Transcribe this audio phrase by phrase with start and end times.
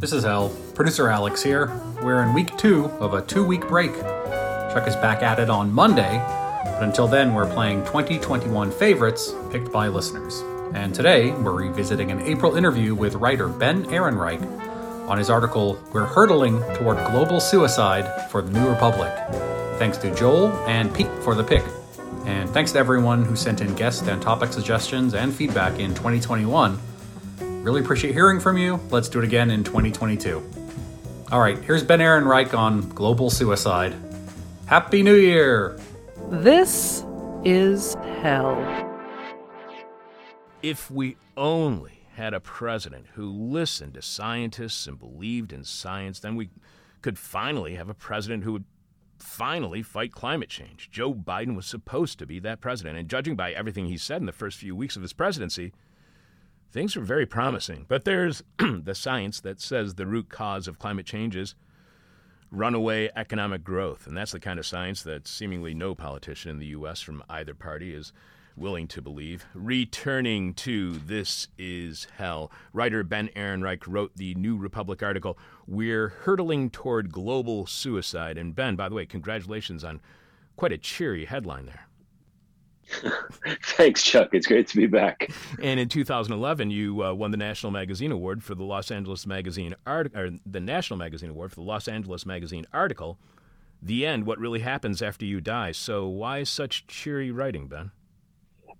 [0.00, 0.54] This is Hell.
[0.76, 1.72] Producer Alex here.
[2.04, 3.92] We're in week two of a two week break.
[3.92, 6.18] Chuck is back at it on Monday,
[6.64, 10.40] but until then, we're playing 2021 favorites picked by listeners.
[10.72, 14.40] And today, we're revisiting an April interview with writer Ben Ehrenreich
[15.08, 19.12] on his article, We're Hurtling Toward Global Suicide for the New Republic.
[19.80, 21.64] Thanks to Joel and Pete for the pick.
[22.24, 26.78] And thanks to everyone who sent in guest and topic suggestions and feedback in 2021.
[27.62, 28.80] Really appreciate hearing from you.
[28.90, 30.42] Let's do it again in 2022.
[31.30, 33.94] All right, here's Ben Ehrenreich on global suicide.
[34.66, 35.78] Happy New Year!
[36.30, 37.04] This
[37.44, 38.56] is hell.
[40.62, 46.36] If we only had a president who listened to scientists and believed in science, then
[46.36, 46.50] we
[47.02, 48.64] could finally have a president who would
[49.18, 50.90] finally fight climate change.
[50.90, 54.26] Joe Biden was supposed to be that president, and judging by everything he said in
[54.26, 55.72] the first few weeks of his presidency,
[56.70, 57.86] things are very promising.
[57.88, 61.54] But there's the science that says the root cause of climate change is
[62.50, 64.06] runaway economic growth.
[64.06, 67.00] And that's the kind of science that seemingly no politician in the U.S.
[67.00, 68.12] from either party is
[68.56, 69.46] willing to believe.
[69.54, 76.70] Returning to This Is Hell, writer Ben Ehrenreich wrote the New Republic article, We're Hurtling
[76.70, 78.36] Toward Global Suicide.
[78.36, 80.00] And Ben, by the way, congratulations on
[80.56, 81.87] quite a cheery headline there.
[83.62, 84.30] Thanks, Chuck.
[84.32, 85.30] It's great to be back.
[85.62, 89.74] And in 2011, you uh, won the National Magazine Award for the Los Angeles Magazine
[89.86, 93.18] art, or the National Magazine Award for the Los Angeles Magazine article,
[93.82, 97.90] "The End: What Really Happens After You Die." So, why such cheery writing, Ben?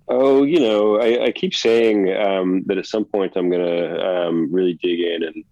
[0.08, 4.06] Oh, you know, I, I keep saying um, that at some point I'm going to
[4.06, 5.44] um, really dig in and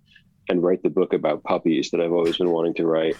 [0.48, 3.16] and write the book about puppies that I've always been wanting to write.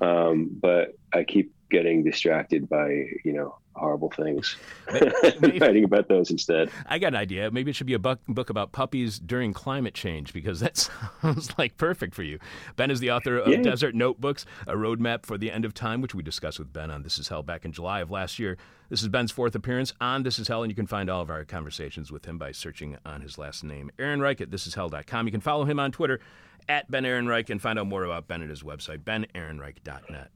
[0.00, 2.88] Um, but I keep getting distracted by
[3.24, 4.56] you know horrible things.
[5.60, 6.70] Writing about those instead.
[6.86, 7.50] I got an idea.
[7.50, 10.76] Maybe it should be a book, book about puppies during climate change because that
[11.22, 12.38] sounds like perfect for you.
[12.76, 13.62] Ben is the author of yeah.
[13.62, 17.02] Desert Notebooks, a roadmap for the end of time, which we discussed with Ben on
[17.02, 18.58] This Is Hell back in July of last year.
[18.88, 21.30] This is Ben's fourth appearance on This Is Hell, and you can find all of
[21.30, 25.26] our conversations with him by searching on his last name, Ehrenreich at this is thisishell.com.
[25.26, 26.20] You can follow him on Twitter
[26.68, 30.30] at Ben Ehrenreich and find out more about Ben at his website, benehrenreich.net.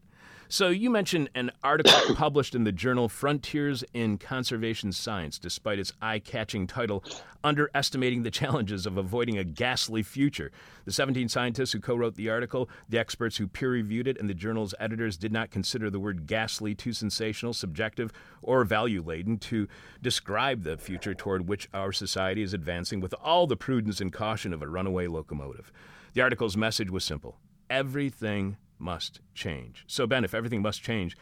[0.48, 5.92] So you mentioned an article published in the journal Frontiers in Conservation Science, despite its
[6.02, 7.02] eye-catching title,
[7.42, 10.52] underestimating the challenges of avoiding a ghastly future.
[10.84, 14.74] The 17 scientists who co-wrote the article, the experts who peer-reviewed it, and the journal's
[14.78, 18.12] editors did not consider the word ghastly too sensational, subjective,
[18.42, 19.66] or value-laden to
[20.02, 24.52] describe the future toward which our society is advancing with all the prudence and caution
[24.52, 25.72] of a runaway locomotive.
[26.12, 27.38] The article's message was simple.
[27.70, 29.84] Everything must change.
[29.86, 31.16] So, Ben, if everything must change,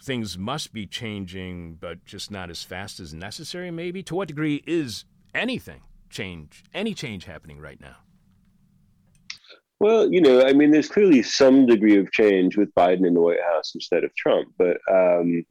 [0.00, 4.02] things must be changing, but just not as fast as necessary, maybe?
[4.04, 5.80] To what degree is anything
[6.10, 7.96] change, any change happening right now?
[9.80, 13.20] Well, you know, I mean, there's clearly some degree of change with Biden in the
[13.20, 15.44] White House instead of Trump, but, um,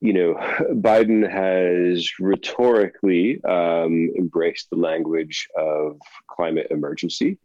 [0.00, 0.34] you know,
[0.74, 5.98] Biden has rhetorically um, embraced the language of
[6.28, 7.38] climate emergency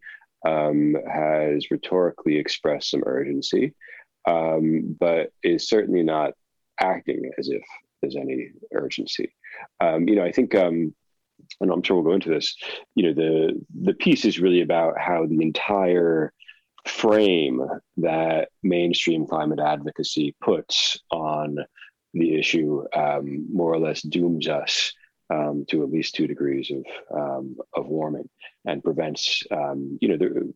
[0.45, 3.73] um, has rhetorically expressed some urgency,
[4.27, 6.33] um, but is certainly not
[6.79, 7.63] acting as if
[8.01, 9.33] there's any urgency.
[9.79, 10.93] Um, you know, I think, um,
[11.61, 12.55] and I'm sure we'll go into this.
[12.95, 16.31] You know, the the piece is really about how the entire
[16.85, 17.61] frame
[17.97, 21.57] that mainstream climate advocacy puts on
[22.13, 24.93] the issue um, more or less dooms us
[25.29, 26.85] um, to at least two degrees of
[27.17, 28.29] um, of warming
[28.65, 30.53] and prevents um, you know the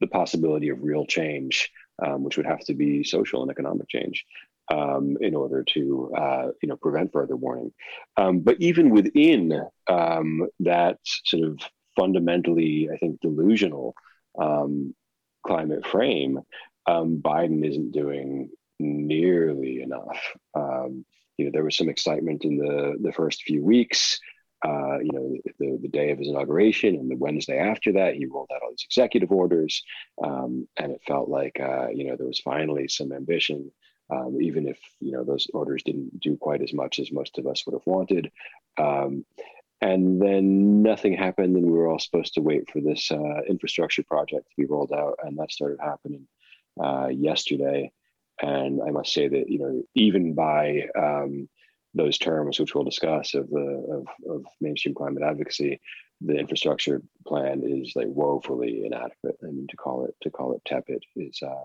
[0.00, 1.70] the possibility of real change,
[2.04, 4.24] um, which would have to be social and economic change.
[4.70, 7.72] Um, in order to uh, you know prevent further warming,
[8.18, 11.58] um, but even within that sort of
[11.96, 13.94] fundamentally, I think, delusional
[14.36, 16.40] climate frame,
[16.86, 20.18] Biden isn't doing nearly enough.
[20.54, 21.04] Um,
[21.38, 24.20] you know, there was some excitement in the the first few weeks.
[24.64, 28.26] Uh, you know, the, the day of his inauguration and the Wednesday after that, he
[28.26, 29.84] rolled out all these executive orders,
[30.22, 33.70] um, and it felt like uh, you know there was finally some ambition,
[34.10, 37.46] um, even if you know those orders didn't do quite as much as most of
[37.46, 38.30] us would have wanted.
[38.76, 39.24] Um,
[39.80, 44.02] and then nothing happened, and we were all supposed to wait for this uh, infrastructure
[44.02, 46.26] project to be rolled out, and that started happening
[46.82, 47.92] uh, yesterday.
[48.40, 51.48] And I must say that you know even by um,
[51.94, 55.80] those terms, which we'll discuss of the of, of mainstream climate advocacy,
[56.20, 59.36] the infrastructure plan is like woefully inadequate.
[59.42, 61.64] I mean, to call it to call it tepid is uh,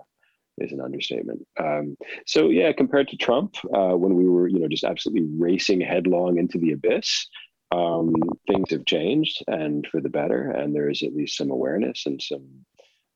[0.58, 1.46] is an understatement.
[1.58, 5.80] Um, so yeah, compared to Trump, uh, when we were you know just absolutely racing
[5.80, 7.28] headlong into the abyss,
[7.70, 8.14] um,
[8.48, 12.20] things have changed and for the better, and there is at least some awareness and
[12.20, 12.64] some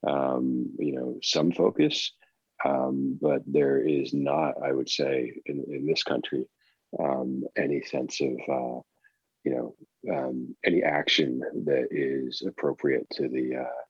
[0.07, 2.13] um, you know, some focus,
[2.65, 6.47] um, but there is not, I would say, in, in this country,
[6.99, 8.81] um, any sense of, uh,
[9.45, 9.75] you know,
[10.15, 13.83] um, any action that is appropriate to the, uh,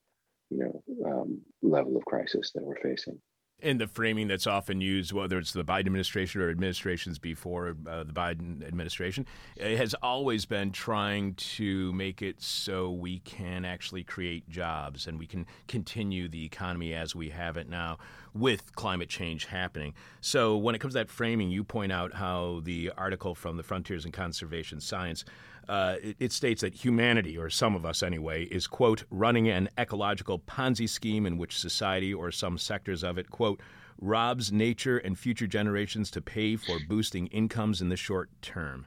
[0.51, 3.21] you know, um, level of crisis that we're facing
[3.61, 8.05] in the framing that's often used, whether it's the Biden administration or administrations before uh,
[8.05, 9.27] the Biden administration,
[9.61, 15.27] has always been trying to make it so we can actually create jobs and we
[15.27, 17.99] can continue the economy as we have it now
[18.33, 19.93] with climate change happening.
[20.21, 23.65] So, when it comes to that framing, you point out how the article from the
[23.65, 25.25] Frontiers in Conservation Science
[25.69, 29.69] uh, it, it, states that humanity, or some of us anyway, is, quote, running an
[29.79, 33.61] ecological Ponzi scheme in which society or some sectors of it, quote,
[34.01, 38.87] robs nature and future generations to pay for boosting incomes in the short term.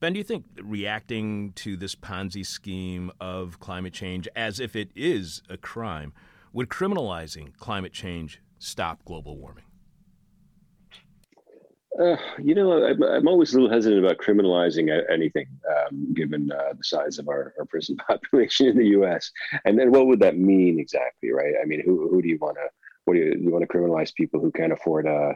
[0.00, 4.90] Ben, do you think reacting to this Ponzi scheme of climate change as if it
[4.94, 6.12] is a crime,
[6.52, 9.64] would criminalizing climate change stop global warming?
[11.98, 16.72] Uh, you know, I'm, I'm, always a little hesitant about criminalizing anything, um, given uh,
[16.76, 19.30] the size of our, our, prison population in the U.S.
[19.64, 21.54] And then, what would that mean exactly, right?
[21.62, 22.68] I mean, who who do you want to?
[23.04, 25.32] What do you, you want to criminalize people who can't afford a, uh,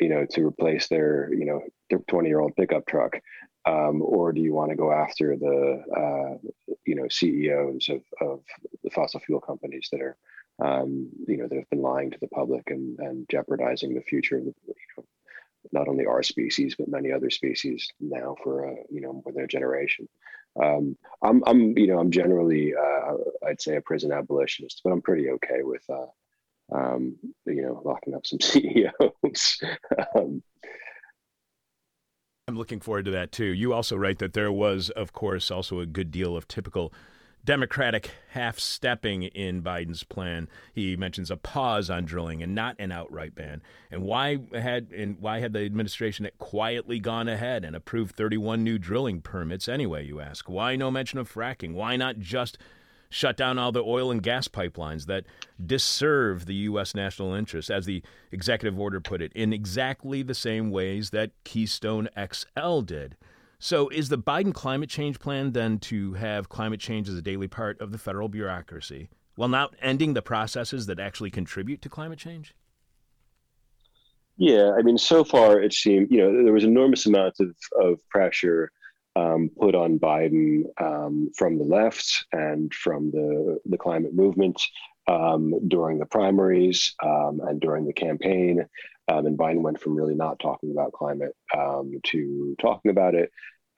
[0.00, 3.20] you know, to replace their, you know, twenty year old pickup truck,
[3.64, 8.40] um, or do you want to go after the, uh, you know, CEOs of of
[8.82, 10.16] the fossil fuel companies that are,
[10.60, 14.38] um, you know, that have been lying to the public and and jeopardizing the future
[14.38, 15.04] of the, you know,
[15.72, 19.44] not only our species but many other species now for uh, you know more than
[19.44, 20.08] a generation.
[20.62, 23.14] Um, I'm I'm you know I'm generally uh,
[23.46, 26.06] I'd say a prison abolitionist, but I'm pretty okay with uh,
[26.74, 27.16] um,
[27.46, 29.60] you know locking up some CEOs.
[30.16, 30.42] um,
[32.46, 33.46] I'm looking forward to that too.
[33.46, 36.92] You also write that there was, of course, also a good deal of typical
[37.44, 40.48] Democratic half stepping in Biden's plan.
[40.72, 43.60] He mentions a pause on drilling and not an outright ban.
[43.90, 48.78] And why had and why had the administration quietly gone ahead and approved 31 new
[48.78, 50.48] drilling permits anyway, you ask?
[50.48, 51.74] Why no mention of fracking?
[51.74, 52.56] Why not just
[53.10, 55.24] shut down all the oil and gas pipelines that
[55.64, 56.94] disserve the U.S.
[56.94, 58.02] national interest, as the
[58.32, 63.16] executive order put it, in exactly the same ways that Keystone XL did?
[63.64, 67.48] So, is the Biden climate change plan then to have climate change as a daily
[67.48, 72.18] part of the federal bureaucracy while not ending the processes that actually contribute to climate
[72.18, 72.54] change?
[74.36, 78.06] Yeah, I mean, so far it seemed, you know, there was enormous amounts of, of
[78.10, 78.70] pressure
[79.16, 84.62] um, put on Biden um, from the left and from the, the climate movement
[85.08, 88.66] um, during the primaries um, and during the campaign.
[89.08, 93.30] Um, and Biden went from really not talking about climate um, to talking about it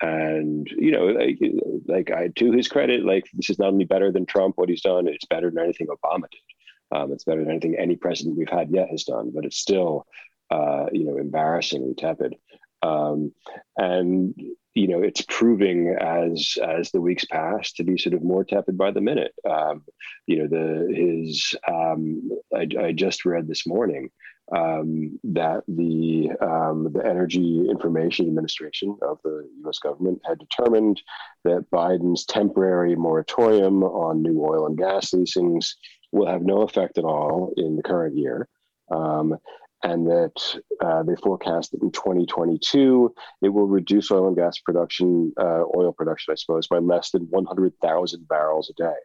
[0.03, 1.39] and you know like,
[1.87, 4.59] like I, to his credit like this is not only better than trump.
[4.59, 6.97] What he's done it's better than anything obama did.
[6.97, 10.07] Um, it's better than anything any president we've had yet has done but it's still
[10.51, 12.37] uh, you know embarrassingly tepid.
[12.83, 13.33] Um,
[13.77, 14.35] and
[14.75, 18.77] you know it's proving as as the weeks pass to be sort of more tepid
[18.77, 19.33] by the minute.
[19.49, 19.85] Um,
[20.27, 24.11] you know the his um, I, I just read this morning
[24.55, 29.79] um, that the um, the Energy Information Administration of the U.S.
[29.79, 31.03] government had determined
[31.45, 35.77] that Biden's temporary moratorium on new oil and gas leasings
[36.13, 38.49] will have no effect at all in the current year.
[38.91, 39.37] Um,
[39.83, 45.33] and that uh, they forecast that in 2022 it will reduce oil and gas production,
[45.39, 48.97] uh, oil production, I suppose, by less than 100,000 barrels a day.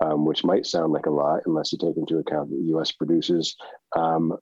[0.00, 2.92] Um, which might sound like a lot unless you take into account that the U.S.
[2.92, 3.56] produces
[3.96, 4.38] um,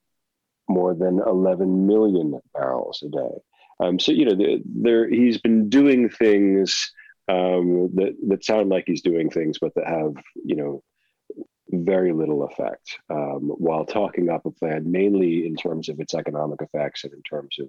[0.69, 3.35] more than 11 million barrels a day.
[3.79, 6.91] Um, so you know, there he's been doing things
[7.29, 10.83] um, that that sound like he's doing things, but that have you know
[11.69, 12.99] very little effect.
[13.11, 17.23] Um, while talking up a plan mainly in terms of its economic effects and in
[17.23, 17.69] terms of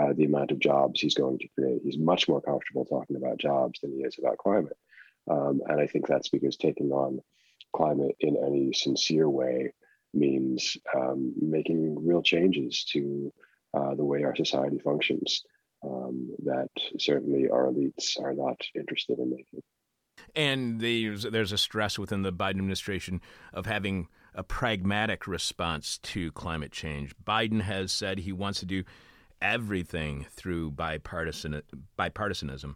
[0.00, 3.38] uh, the amount of jobs he's going to create, he's much more comfortable talking about
[3.38, 4.76] jobs than he is about climate.
[5.28, 7.20] Um, and I think that's because taking on
[7.74, 9.72] climate in any sincere way
[10.14, 13.32] means um, making real changes to
[13.74, 15.42] uh, the way our society functions
[15.84, 16.68] um, that
[16.98, 19.62] certainly our elites are not interested in making.
[20.34, 23.20] And there's, there's a stress within the Biden administration
[23.52, 27.14] of having a pragmatic response to climate change.
[27.24, 28.84] Biden has said he wants to do
[29.40, 31.62] everything through bipartisan
[31.98, 32.74] bipartisanism.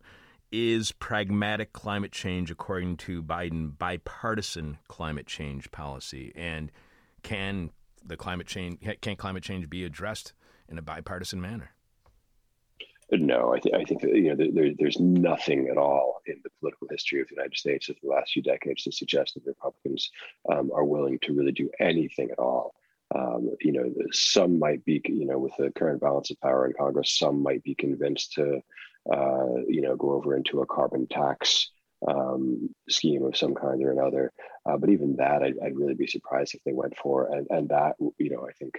[0.50, 6.32] Is pragmatic climate change, according to Biden, bipartisan climate change policy?
[6.34, 6.70] And
[7.22, 7.70] can
[8.04, 10.32] the climate change can climate change be addressed
[10.68, 11.70] in a bipartisan manner?
[13.10, 16.50] No, I, th- I think that you know there, there's nothing at all in the
[16.60, 20.10] political history of the United States of the last few decades to suggest that Republicans
[20.52, 22.74] um, are willing to really do anything at all.
[23.14, 26.74] Um, you know, some might be, you know, with the current balance of power in
[26.78, 28.60] Congress, some might be convinced to,
[29.10, 31.70] uh, you know, go over into a carbon tax
[32.06, 34.32] um, scheme of some kind or another.
[34.66, 37.32] Uh, but even that, I'd, I'd, really be surprised if they went for.
[37.32, 38.74] And and that, you know, I think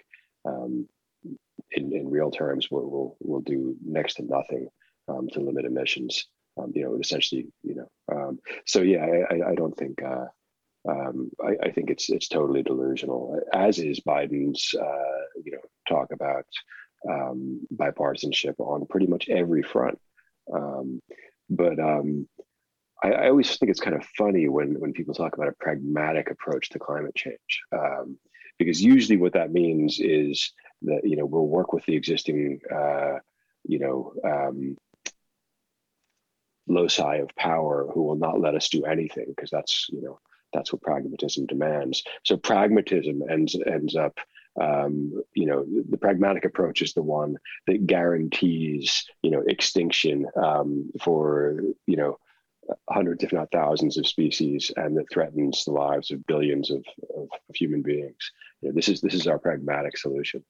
[0.45, 0.87] um,
[1.71, 4.69] in, in real terms will will will do next to nothing
[5.07, 6.27] um, to limit emissions.
[6.57, 7.89] Um, you know, essentially, you know.
[8.11, 10.01] Um, so yeah, I, I, don't think.
[10.01, 10.25] Uh,
[10.89, 16.11] um, I, I, think it's it's totally delusional, as is Biden's uh, you know talk
[16.11, 16.45] about
[17.75, 19.99] bipartisanship on pretty much every front.
[20.47, 21.79] But
[23.03, 26.29] I, I, always think it's kind of funny when when people talk about a pragmatic
[26.29, 28.17] approach to climate change, um,
[28.57, 30.51] because usually what that means is
[30.83, 33.19] that you know we'll work with the existing uh,
[33.63, 34.77] you know um,
[36.67, 40.19] loci of power who will not let us do anything because that's you know
[40.53, 42.03] that's what pragmatism demands.
[42.23, 44.17] So pragmatism ends ends up,
[44.59, 47.37] um, you know, the pragmatic approach is the one
[47.67, 52.17] that guarantees, you know, extinction um, for, you know,
[52.89, 56.83] hundreds, if not thousands, of species, and that threatens the lives of billions of,
[57.15, 58.31] of, of human beings.
[58.61, 60.43] You know, this is this is our pragmatic solution.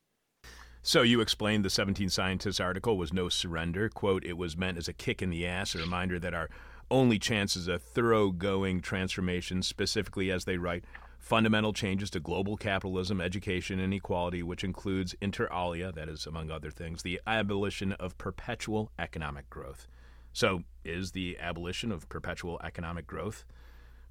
[0.82, 3.90] So you explained the 17 Scientists article was no surrender.
[3.90, 6.50] Quote, it was meant as a kick in the ass, a reminder that our
[6.90, 10.86] only chance is a thoroughgoing transformation, specifically as they write,
[11.20, 16.50] fundamental changes to global capitalism, education, and equality, which includes inter alia, that is, among
[16.50, 19.88] other things, the abolition of perpetual economic growth.
[20.34, 23.46] So, is the abolition of perpetual economic growth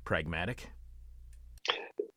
[0.05, 0.71] pragmatic?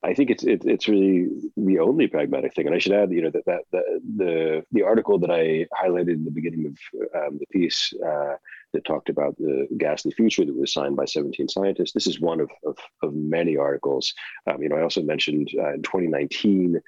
[0.03, 3.21] I think it's it, it's really the only pragmatic thing, and I should add, you
[3.21, 3.83] know, that that, that
[4.17, 8.33] the the article that I highlighted in the beginning of um, the piece uh,
[8.73, 11.91] that talked about the ghastly future that was signed by 17 scientists.
[11.93, 14.13] This is one of, of, of many articles.
[14.47, 16.81] Um, you know, I also mentioned uh, in 2019,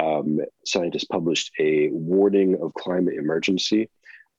[0.00, 3.88] um, scientists published a warning of climate emergency,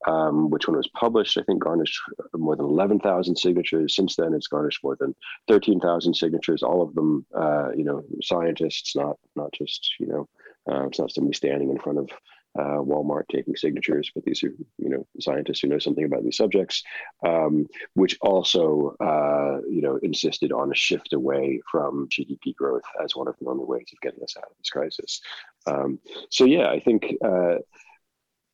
[0.06, 1.98] um, which when it was published, I think garnished
[2.34, 3.94] more than 11,000 signatures.
[3.94, 5.14] Since then, it's garnished more than
[5.48, 6.62] 13,000 signatures.
[6.62, 10.28] All of them, uh, you know, scientists, not not just you know,
[10.70, 12.10] uh, it's not somebody standing in front of
[12.58, 16.36] uh, Walmart taking signatures, but these are you know scientists who know something about these
[16.36, 16.82] subjects,
[17.26, 23.16] um, which also uh, you know insisted on a shift away from GDP growth as
[23.16, 25.20] one of the only ways of getting us out of this crisis.
[25.66, 27.56] Um, so yeah, I think uh,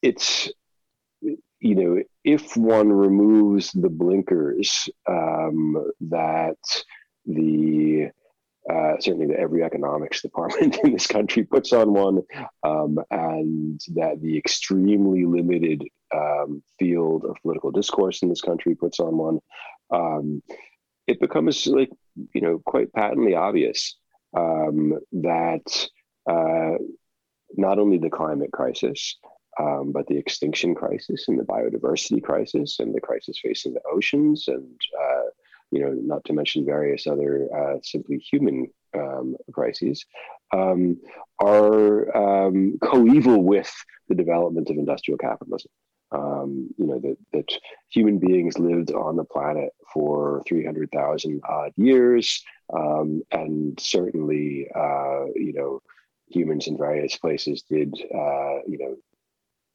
[0.03, 0.51] it's
[1.61, 6.57] you know if one removes the blinkers um, that
[7.27, 8.11] the
[8.71, 12.23] uh, certainly that every economics department in this country puts on one,
[12.63, 15.83] um, and that the extremely limited
[16.15, 19.39] um, field of political discourse in this country puts on one,
[19.91, 20.43] um,
[21.07, 21.91] it becomes like
[22.35, 23.97] you know quite patently obvious
[24.37, 25.89] um, that
[26.29, 26.77] uh,
[27.57, 29.17] not only the climate crisis.
[29.61, 34.47] Um, but the extinction crisis and the biodiversity crisis and the crisis facing the oceans
[34.47, 35.23] and uh,
[35.71, 40.05] you know, not to mention various other uh, simply human um, crises,
[40.53, 40.99] um,
[41.41, 43.73] are um, coeval with
[44.09, 45.71] the development of industrial capitalism.
[46.11, 47.59] Um, you know, that, that
[47.91, 55.53] human beings lived on the planet for 300,000 odd years, um, and certainly, uh, you
[55.55, 55.83] know,
[56.31, 58.97] humans in various places did, uh, you know,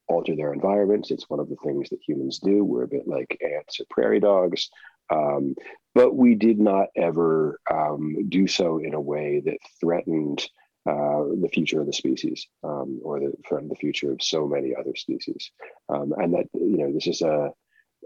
[0.08, 1.12] alter their environments.
[1.12, 2.64] It's one of the things that humans do.
[2.64, 4.70] We're a bit like ants or prairie dogs.
[5.10, 5.56] Um,
[5.96, 10.48] but we did not ever um, do so in a way that threatened
[10.86, 14.76] uh, the future of the species um, or the, threatened the future of so many
[14.76, 15.52] other species.
[15.90, 17.52] Um, and that, you know, this is a,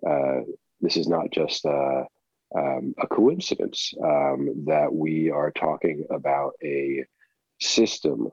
[0.07, 0.41] uh,
[0.81, 2.05] this is not just a,
[2.55, 7.03] um, a coincidence um, that we are talking about a
[7.59, 8.29] system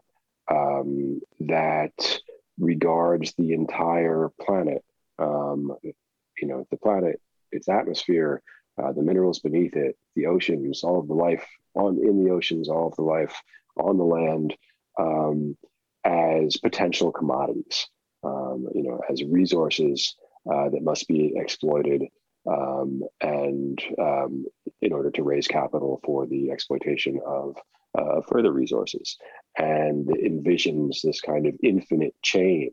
[1.41, 2.21] that
[2.59, 4.83] regards the entire planet,
[5.19, 7.21] you know, the planet,
[7.53, 8.43] its atmosphere,
[8.83, 12.69] uh, the minerals beneath it, the oceans, all of the life on in the oceans,
[12.69, 13.41] all of the life
[13.77, 14.55] on the land,
[14.99, 15.57] um,
[16.05, 17.89] as potential commodities,
[18.25, 20.17] um, you know, as resources
[20.53, 22.03] uh, that must be exploited,
[22.47, 24.45] um, and um,
[24.83, 27.57] in order to raise capital for the exploitation of
[27.97, 29.17] uh, further resources,
[29.57, 32.71] and envisions this kind of infinite chain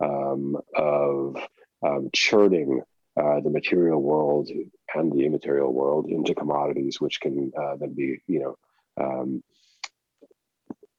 [0.00, 1.36] um, of
[1.82, 2.82] um, churning
[3.20, 4.48] uh, the material world
[4.94, 8.56] and the immaterial world into commodities, which can uh, then be, you know,
[9.04, 9.42] um,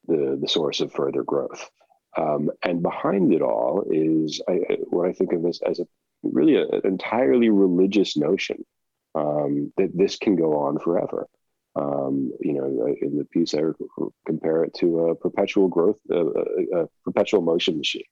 [0.08, 1.70] the the source of further growth.
[2.18, 4.54] Um, and behind it all is I,
[4.90, 5.88] what I think of as, as a
[6.24, 8.66] really a, an entirely religious notion
[9.16, 11.28] um, that this can go on forever.
[11.76, 13.62] Um, you know, uh, in the piece, I
[14.26, 18.04] compare it to a perpetual growth, a, a, a perpetual motion machine.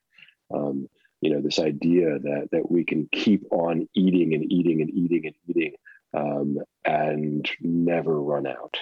[0.54, 0.88] Um,
[1.22, 5.26] you know, this idea that that we can keep on eating and eating and eating
[5.26, 5.74] and eating
[6.14, 8.78] um, and never run out.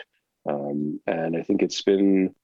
[0.48, 2.36] Um, and I think it's been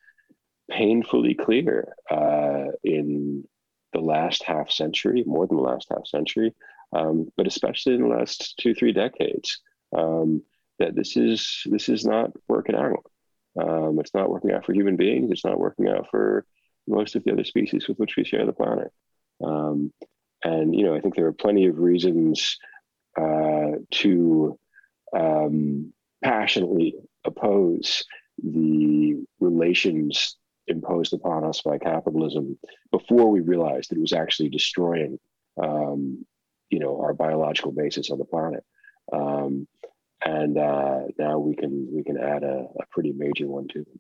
[0.70, 3.48] painfully clear uh, in
[3.94, 6.54] the last half century, more than the last half century,
[6.94, 9.62] um, but especially in the last two, three decades,
[9.96, 10.42] um,
[10.84, 13.06] that this is this is not working out.
[13.60, 15.32] Um, it's not working out for human beings.
[15.32, 16.46] It's not working out for
[16.88, 18.92] most of the other species with which we share the planet.
[19.44, 19.94] Um,
[20.44, 22.58] and you know, I think there are plenty of reasons
[23.18, 24.60] uh, to
[25.18, 28.04] um, passionately oppose
[28.44, 30.38] the relations
[30.68, 32.58] imposed upon us by capitalism
[32.92, 35.20] before we realized that it was actually destroying
[35.62, 36.26] um,
[36.70, 38.64] you know our biological basis on the planet
[39.12, 39.68] um,
[40.26, 44.00] and uh, now we can we can add a, a pretty major one to them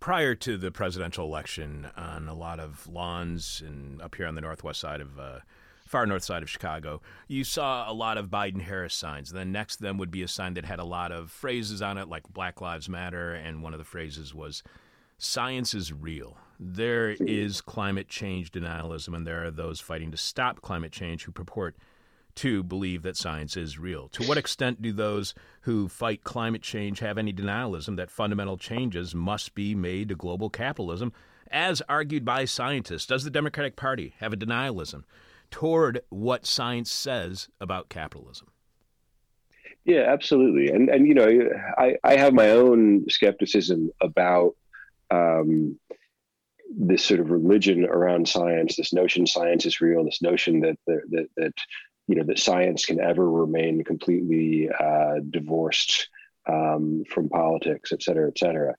[0.00, 4.40] prior to the presidential election on a lot of lawns and up here on the
[4.40, 5.38] northwest side of uh,
[5.86, 9.30] far north side of Chicago, you saw a lot of Biden Harris signs.
[9.30, 11.98] Then next to them would be a sign that had a lot of phrases on
[11.98, 14.62] it, like Black Lives Matter, and one of the phrases was
[15.18, 16.38] science is real.
[16.58, 21.32] There is climate change denialism, and there are those fighting to stop climate change who
[21.32, 21.76] purport
[22.36, 24.08] to believe that science is real.
[24.08, 29.14] To what extent do those who fight climate change have any denialism that fundamental changes
[29.14, 31.12] must be made to global capitalism,
[31.50, 33.06] as argued by scientists?
[33.06, 35.04] Does the Democratic Party have a denialism
[35.50, 38.48] toward what science says about capitalism?
[39.84, 40.68] Yeah, absolutely.
[40.74, 41.28] And and you know,
[41.76, 44.54] I, I have my own skepticism about
[45.10, 45.78] um,
[46.74, 51.28] this sort of religion around science, this notion science is real, this notion that that
[51.36, 51.54] that
[52.08, 56.08] you know that science can ever remain completely uh, divorced
[56.48, 58.74] um, from politics, et cetera, et cetera.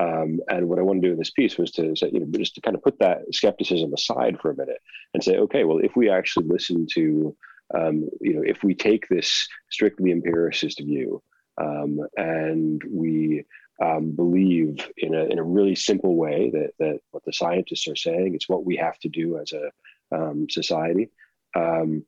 [0.00, 2.26] Um, and what I want to do in this piece was to say, you know,
[2.38, 4.78] just to kind of put that skepticism aside for a minute
[5.12, 7.36] and say, okay, well, if we actually listen to,
[7.74, 11.20] um, you know, if we take this strictly empiricist view
[11.60, 13.44] um, and we
[13.82, 17.96] um, believe in a, in a really simple way that, that what the scientists are
[17.96, 19.70] saying is what we have to do as a
[20.16, 21.10] um, society.
[21.56, 22.04] Um,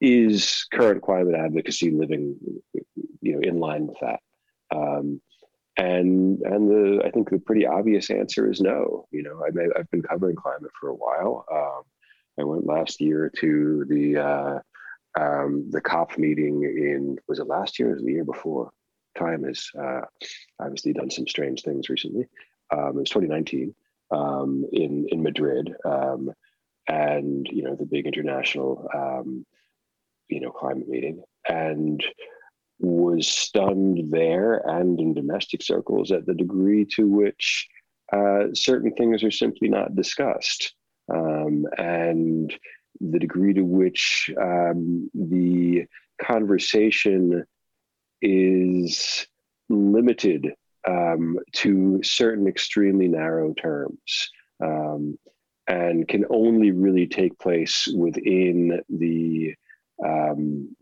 [0.00, 2.36] is current climate advocacy living,
[3.20, 4.20] you know, in line with that?
[4.74, 5.20] Um,
[5.76, 9.06] and and the I think the pretty obvious answer is no.
[9.10, 11.44] You know, I may, I've been covering climate for a while.
[11.52, 11.82] Um,
[12.40, 14.58] I went last year to the uh,
[15.20, 18.70] um, the COP meeting in was it last year or the year before?
[19.18, 20.02] time has uh,
[20.60, 22.26] obviously done some strange things recently.
[22.70, 23.74] Um, it was 2019
[24.10, 26.30] um, in in Madrid, um,
[26.86, 29.44] and you know the big international um,
[30.28, 32.02] you know climate meeting, and
[32.80, 37.68] was stunned there and in domestic circles at the degree to which
[38.12, 40.74] uh, certain things are simply not discussed,
[41.12, 42.56] um, and
[43.00, 45.84] the degree to which um, the
[46.20, 47.44] conversation
[48.20, 49.26] is
[49.68, 50.54] limited
[50.86, 54.30] um, to certain extremely narrow terms
[54.62, 55.18] um,
[55.66, 59.54] and can only really take place within the
[60.04, 60.74] um,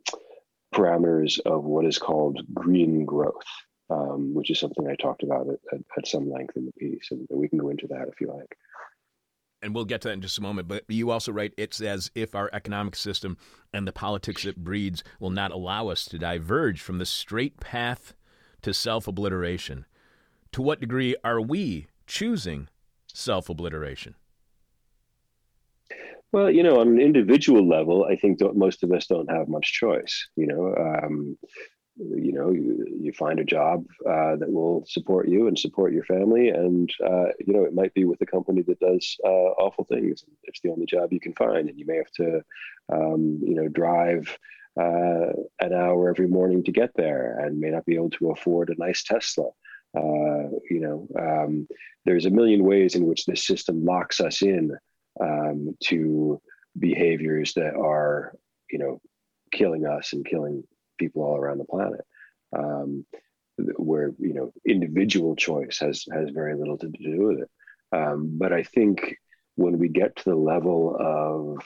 [0.75, 3.47] parameters of what is called green growth,
[3.91, 7.09] um, which is something I talked about at, at, at some length in the piece.
[7.11, 8.57] And we can go into that if you like
[9.63, 12.11] and we'll get to that in just a moment, but you also write it's as
[12.15, 13.37] if our economic system
[13.73, 18.15] and the politics it breeds will not allow us to diverge from the straight path
[18.63, 19.85] to self obliteration.
[20.53, 22.69] To what degree are we choosing
[23.13, 24.15] self obliteration?
[26.37, 29.73] Well, you know, on an individual level, I think most of us don't have much
[29.73, 30.29] choice.
[30.37, 31.39] You know, um,
[31.97, 36.05] you know you, you find a job uh, that will support you and support your
[36.05, 39.85] family and uh, you know it might be with a company that does uh, awful
[39.85, 42.43] things it's the only job you can find and you may have to
[42.93, 44.39] um, you know drive
[44.79, 48.69] uh, an hour every morning to get there and may not be able to afford
[48.69, 49.49] a nice tesla
[49.97, 51.67] uh, you know um,
[52.05, 54.71] there's a million ways in which this system locks us in
[55.21, 56.41] um, to
[56.79, 58.35] behaviors that are
[58.71, 59.01] you know
[59.53, 60.63] killing us and killing
[60.99, 62.05] people all around the planet,
[62.57, 63.05] um,
[63.77, 67.51] where you know individual choice has has very little to do with it.
[67.93, 69.17] Um, but I think
[69.55, 71.59] when we get to the level of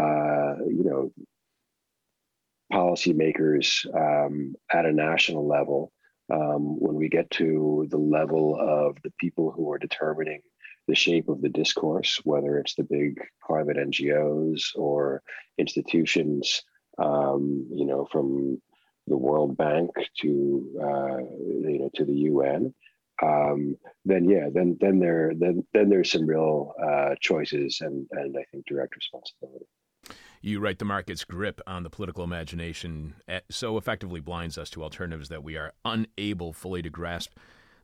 [0.00, 1.12] uh, you know
[2.72, 5.92] policymakers um, at a national level,
[6.32, 10.40] um, when we get to the level of the people who are determining
[10.86, 15.22] the shape of the discourse, whether it's the big climate NGOs or
[15.58, 16.62] institutions,
[16.98, 18.60] um, you know, from
[19.06, 22.74] the World Bank to uh, you know to the UN,
[23.22, 28.36] um, then yeah, then then there then then there's some real uh, choices and and
[28.36, 29.66] I think direct responsibility.
[30.40, 34.82] You write the market's grip on the political imagination eh, so effectively blinds us to
[34.82, 37.32] alternatives that we are unable fully to grasp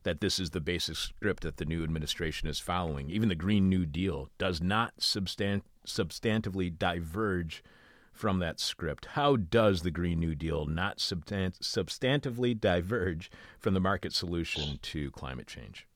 [0.03, 3.09] that this is the basic script that the new administration is following.
[3.09, 7.63] Even the Green New Deal does not substan- substantively diverge
[8.11, 9.05] from that script.
[9.13, 15.11] How does the Green New Deal not substan- substantively diverge from the market solution to
[15.11, 15.87] climate change?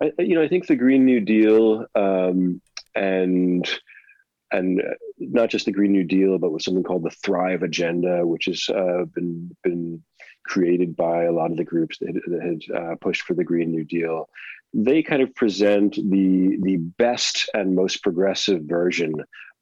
[0.00, 2.60] I, you know, I think the Green New Deal um,
[2.94, 3.68] and
[4.52, 4.82] and
[5.18, 8.68] not just the Green New Deal, but with something called the Thrive Agenda, which has
[8.68, 10.02] uh, been been
[10.50, 13.70] created by a lot of the groups that, that had uh, pushed for the Green
[13.70, 14.28] New Deal.
[14.74, 19.14] They kind of present the the best and most progressive version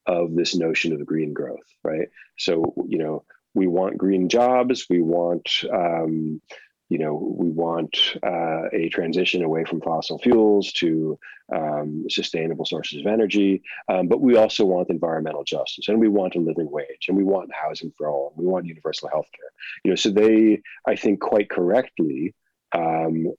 [0.07, 2.07] of this notion of green growth, right?
[2.39, 3.23] So you know,
[3.53, 6.41] we want green jobs, we want um,
[6.89, 11.17] you know, we want uh, a transition away from fossil fuels to
[11.55, 16.35] um, sustainable sources of energy, um, but we also want environmental justice, and we want
[16.35, 19.51] a living wage, and we want housing for all, and we want universal health care.
[19.83, 22.33] You know, so they, I think, quite correctly,
[22.73, 23.33] um,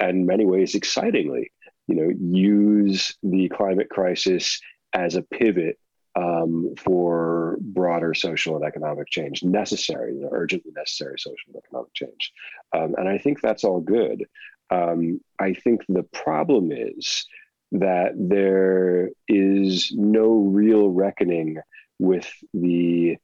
[0.00, 1.52] and many ways excitingly,
[1.86, 4.60] you know, use the climate crisis
[4.92, 5.78] as a pivot
[6.16, 11.92] um, for broader social and economic change, necessary, you know, urgently necessary social and economic
[11.92, 12.32] change.
[12.74, 14.24] Um, and I think that's all good.
[14.70, 17.26] Um, I think the problem is
[17.72, 21.58] that there is no real reckoning
[21.98, 23.16] with the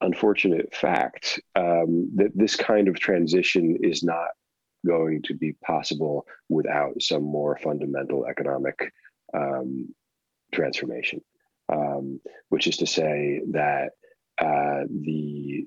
[0.00, 4.28] unfortunate fact um, that this kind of transition is not
[4.84, 8.92] going to be possible without some more fundamental economic
[9.32, 9.94] um,
[10.52, 11.20] transformation
[11.72, 13.90] um, which is to say that
[14.40, 15.64] uh, the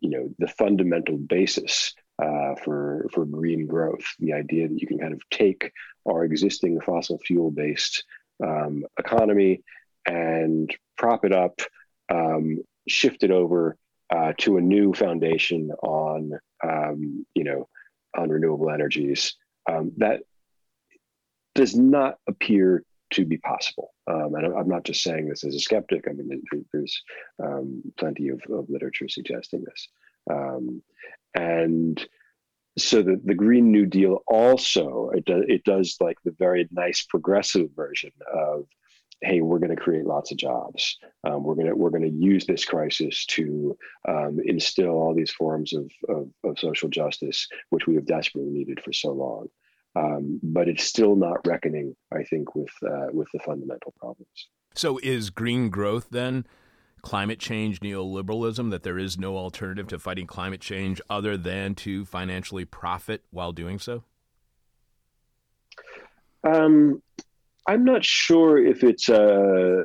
[0.00, 4.98] you know the fundamental basis uh, for for green growth, the idea that you can
[4.98, 5.72] kind of take
[6.08, 8.04] our existing fossil fuel based
[8.44, 9.62] um, economy
[10.06, 11.60] and prop it up,
[12.08, 12.58] um,
[12.88, 13.76] shift it over
[14.14, 16.32] uh, to a new foundation on
[16.64, 17.68] um, you know
[18.16, 19.34] on renewable energies
[19.70, 20.20] um, that
[21.54, 23.92] does not appear to be possible.
[24.06, 26.06] Um, and I'm not just saying this as a skeptic.
[26.08, 26.42] I mean,
[26.72, 27.02] there's
[27.42, 29.88] um, plenty of, of, literature suggesting this.
[30.30, 30.82] Um,
[31.34, 32.04] and
[32.76, 37.70] so the, the Green New Deal also, it, it does like the very nice progressive
[37.74, 38.66] version of,
[39.20, 40.96] hey, we're going to create lots of jobs.
[41.24, 45.32] Um, we're going to we're going to use this crisis to um, instill all these
[45.32, 49.48] forms of, of, of social justice, which we have desperately needed for so long
[49.98, 54.48] um, but it's still not reckoning, I think, with uh, with the fundamental problems.
[54.74, 56.46] So, is green growth then
[57.02, 58.70] climate change neoliberalism?
[58.70, 63.52] That there is no alternative to fighting climate change other than to financially profit while
[63.52, 64.04] doing so?
[66.44, 67.02] Um,
[67.66, 69.08] I'm not sure if it's.
[69.08, 69.84] Uh,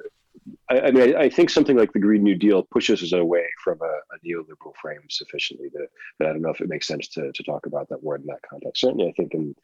[0.69, 3.45] I, I mean, I, I, think something like the Green New Deal pushes us away
[3.63, 5.87] from a, a neoliberal frame sufficiently that,
[6.19, 8.27] that, I don't know if it makes sense to, to talk about that word in
[8.27, 8.81] that context.
[8.81, 9.55] Certainly, I think in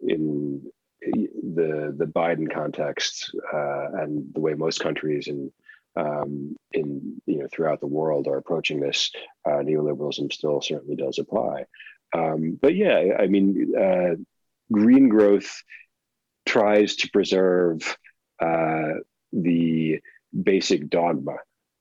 [0.00, 0.70] in
[1.02, 5.50] the the Biden context uh, and the way most countries in
[5.96, 9.10] um, in you know throughout the world are approaching this,
[9.46, 11.64] uh, neoliberalism still certainly does apply.
[12.12, 14.16] Um, but yeah, I mean, uh,
[14.72, 15.62] green growth
[16.46, 17.96] tries to preserve
[18.40, 18.94] uh,
[19.32, 20.00] the
[20.42, 21.36] basic dogma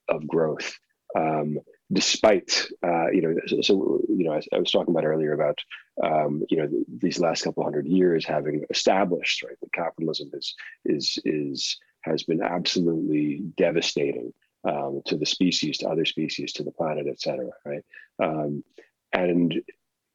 [0.08, 0.78] of growth.
[1.18, 1.60] Um,
[1.92, 5.60] despite uh, you know so, you know I, I, was talking about earlier about
[6.04, 11.18] um, you know these last couple hundred years having established right that capitalism is is
[11.26, 14.34] is has been absolutely devastating
[14.66, 17.84] um, to the species to other species to the planet et cetera right?
[18.22, 18.64] Um,
[19.14, 19.60] and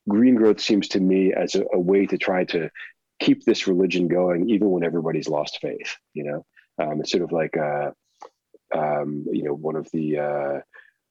[0.09, 2.71] green growth seems to me as a, a, way to try to
[3.19, 6.47] keep this religion going even when everybody's lost faith you know?
[6.79, 7.91] Um, it's sort of like uh,
[8.75, 10.61] um, you know one of the uh,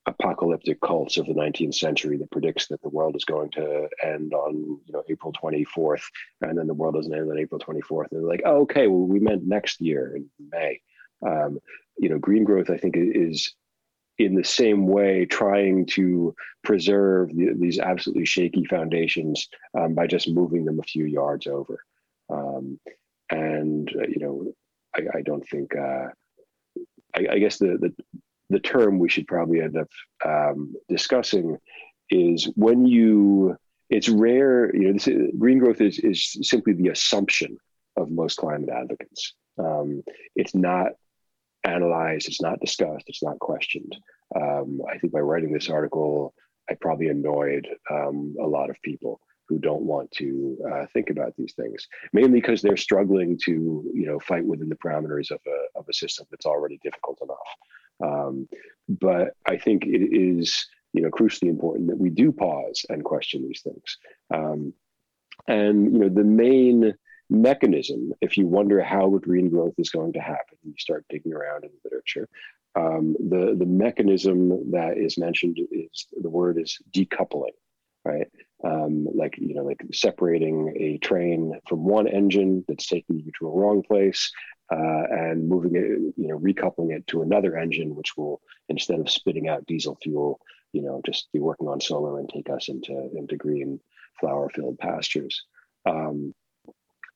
[0.05, 4.33] apocalyptic cults of the 19th century that predicts that the world is going to end
[4.33, 6.03] on you know April 24th
[6.41, 9.07] and then the world doesn't end on April 24th and they're like oh, okay well
[9.07, 10.81] we meant next year in May.
[11.25, 11.59] Um,
[11.97, 13.53] you know green growth I think is
[14.19, 20.29] in the same way trying to preserve the, these absolutely shaky foundations um, by just
[20.29, 21.83] moving them a few yards over.
[22.29, 22.79] Um,
[23.31, 24.53] and uh, you know
[24.95, 26.07] I, I don't think uh,
[27.15, 27.93] I, I, guess the, the
[28.49, 29.89] the term we should probably end up
[30.25, 31.57] um, discussing
[32.09, 33.57] is when you
[33.89, 37.57] it's rare you know this, green growth is is simply the assumption
[37.97, 39.33] of most climate advocates.
[39.57, 40.03] Um,
[40.35, 40.93] it's not
[41.63, 43.95] analyzed, it's not discussed, it's not questioned.
[44.35, 46.33] Um, I think by writing this article,
[46.69, 51.33] I probably annoyed um, a lot of people who don't want to uh, think about
[51.37, 53.51] these things, mainly because they're struggling to,
[53.93, 57.37] you know, fight within the parameters of a, of a system that's already difficult enough.
[58.03, 58.47] Um,
[58.87, 63.47] but I think it is, you know, crucially important that we do pause and question
[63.47, 63.97] these things.
[64.33, 64.73] Um,
[65.47, 66.93] and, you know, the main
[67.29, 71.63] mechanism, if you wonder how green growth is going to happen, you start digging around
[71.63, 72.27] in the literature.
[72.75, 77.55] Um, the the mechanism that is mentioned is the word is decoupling,
[78.03, 78.27] right?
[78.63, 83.47] Um, like you know, like separating a train from one engine that's taking you to
[83.47, 84.31] a wrong place,
[84.71, 89.09] uh, and moving it, you know, recoupling it to another engine, which will instead of
[89.09, 90.39] spitting out diesel fuel,
[90.71, 93.79] you know, just be working on solar and take us into into green
[94.19, 95.43] flower-filled pastures.
[95.85, 96.33] Um,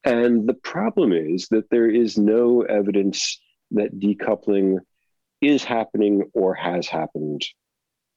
[0.04, 3.40] and the problem is that there is no evidence
[3.72, 4.80] that decoupling
[5.42, 7.46] is happening or has happened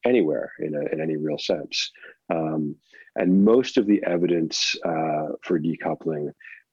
[0.04, 1.90] anywhere in, a, in any real sense.
[2.30, 2.76] Um,
[3.16, 6.32] and most of the evidence uh, for decoupling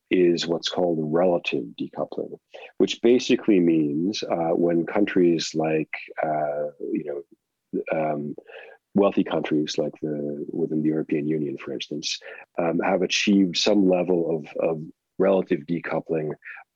[0.10, 2.38] is what's called relative decoupling,
[2.78, 5.89] which basically means uh, when countries like,
[6.23, 8.36] uh, you know, um,
[8.95, 12.19] wealthy countries like the within the European Union, for instance,
[12.58, 14.82] um, have achieved some level of, of
[15.19, 16.32] relative decoupling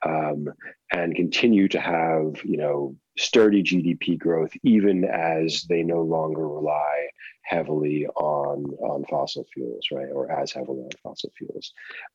[0.06, 0.48] um,
[0.92, 7.08] and continue to have you know sturdy GDP growth even as they no longer rely
[7.44, 11.74] heavily on on fossil fuels right or as heavily on fossil fuels.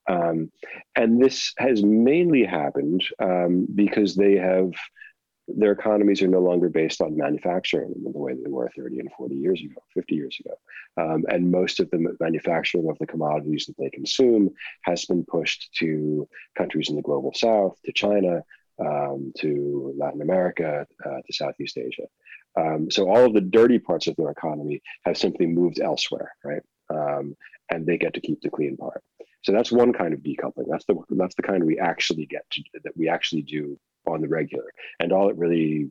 [0.09, 0.51] Um,
[0.97, 4.71] and this has mainly happened um, because they have
[5.49, 9.11] their economies are no longer based on manufacturing in the way they were 30 and
[9.17, 10.55] 40 years ago, 50 years ago.
[10.97, 14.51] Um, and most of the manufacturing of the commodities that they consume
[14.83, 18.43] has been pushed to countries in the global south, to China,
[18.79, 22.07] um, to Latin America, uh, to Southeast Asia.
[22.59, 26.63] Um, so all of the dirty parts of their economy have simply moved elsewhere, right?
[26.91, 27.37] Um,
[27.71, 29.03] and they get to keep the clean part.
[29.43, 30.67] So that's one kind of decoupling.
[30.69, 34.29] That's the that's the kind we actually get to that we actually do on the
[34.29, 34.71] regular.
[35.01, 35.91] And all it really,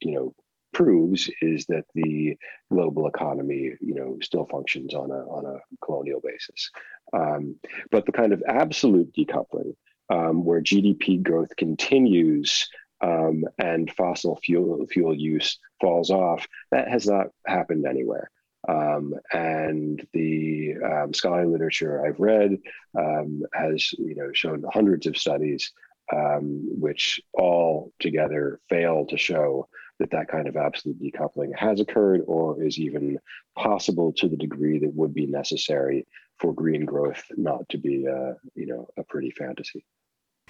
[0.00, 0.34] you know,
[0.72, 2.36] proves is that the
[2.70, 6.70] global economy, you know, still functions on a on a colonial basis.
[7.12, 7.56] Um,
[7.90, 9.74] but the kind of absolute decoupling,
[10.10, 12.68] um, where GDP growth continues
[13.02, 18.30] um, and fossil fuel fuel use falls off, that has not happened anywhere.
[18.68, 22.58] Um, and the um, scholarly literature I've read
[22.96, 25.72] um, has, you know, shown hundreds of studies
[26.12, 32.22] um, which all together fail to show that that kind of absolute decoupling has occurred
[32.26, 33.18] or is even
[33.56, 36.06] possible to the degree that would be necessary
[36.38, 39.84] for green growth not to be a, you know a pretty fantasy.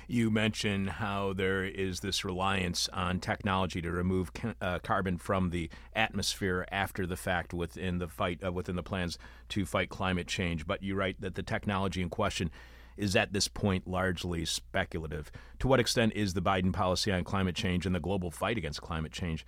[0.09, 5.51] You mentioned how there is this reliance on technology to remove ca- uh, carbon from
[5.51, 9.19] the atmosphere after the fact within the fight uh, within the plans
[9.51, 10.67] to fight climate change.
[10.67, 12.51] But you write that the technology in question
[12.97, 15.31] is at this point largely speculative.
[15.61, 18.83] To what extent is the Biden policy on climate change and the global fight against
[18.83, 19.47] climate change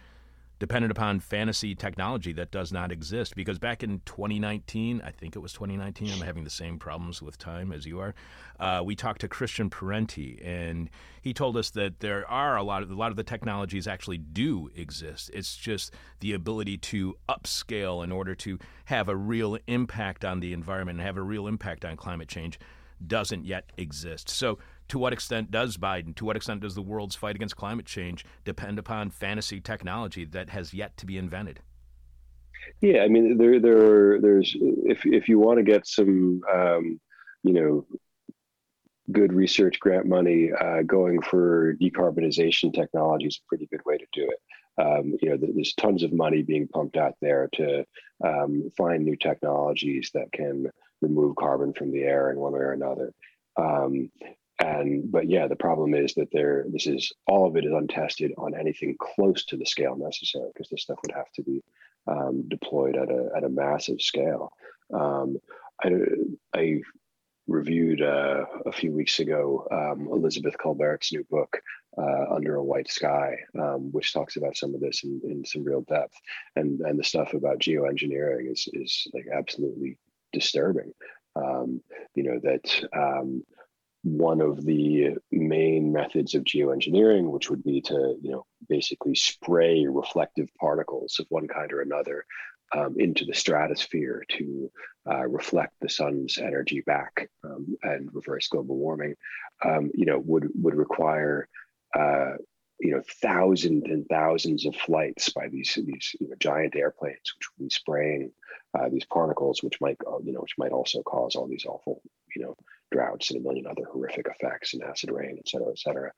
[0.60, 3.34] dependent upon fantasy technology that does not exist?
[3.34, 7.36] Because back in 2019, I think it was 2019, I'm having the same problems with
[7.36, 8.14] time as you are.
[8.58, 10.88] Uh, we talked to Christian Parenti, and
[11.20, 14.18] he told us that there are a lot of a lot of the technologies actually
[14.18, 15.30] do exist.
[15.34, 20.52] It's just the ability to upscale in order to have a real impact on the
[20.52, 22.58] environment and have a real impact on climate change
[23.04, 24.28] doesn't yet exist.
[24.28, 27.86] So, to what extent does Biden, to what extent does the world's fight against climate
[27.86, 31.60] change depend upon fantasy technology that has yet to be invented?
[32.80, 37.00] Yeah, I mean, there, there, there's if if you want to get some, um,
[37.42, 37.86] you know,
[39.12, 44.06] good research grant money, uh, going for decarbonization technology is a pretty good way to
[44.12, 44.38] do it.
[44.76, 47.84] Um, you know, there's tons of money being pumped out there to
[48.24, 50.66] um, find new technologies that can
[51.00, 53.12] remove carbon from the air in one way or another.
[53.56, 54.10] Um,
[54.60, 58.32] and but yeah, the problem is that there this is all of it is untested
[58.38, 61.62] on anything close to the scale necessary because this stuff would have to be
[62.06, 64.52] um, deployed at a at a massive scale.
[64.92, 65.38] Um,
[65.82, 65.90] I,
[66.54, 66.80] I
[67.46, 71.60] reviewed uh, a few weeks ago um, Elizabeth Kolbert's new book,
[71.98, 75.64] uh, Under a White Sky, um, which talks about some of this in, in some
[75.64, 76.14] real depth.
[76.56, 79.98] And and the stuff about geoengineering is is like absolutely
[80.34, 80.92] disturbing.
[81.36, 81.80] Um,
[82.14, 83.42] you know that um,
[84.02, 89.86] one of the main methods of geoengineering, which would be to you know basically spray
[89.86, 92.24] reflective particles of one kind or another
[92.74, 94.70] um, into the stratosphere to
[95.10, 99.14] uh, reflect the sun's energy back um, and reverse global warming,
[99.64, 101.48] um, you know, would would require
[101.98, 102.32] uh,
[102.84, 107.48] you know thousands and thousands of flights by these these you know, giant airplanes, which
[107.58, 108.30] would be spraying
[108.78, 112.02] uh, these particles, which might uh, you know which might also cause all these awful
[112.36, 112.54] you know
[112.92, 116.12] droughts and a million other horrific effects and acid rain, et cetera, et cetera.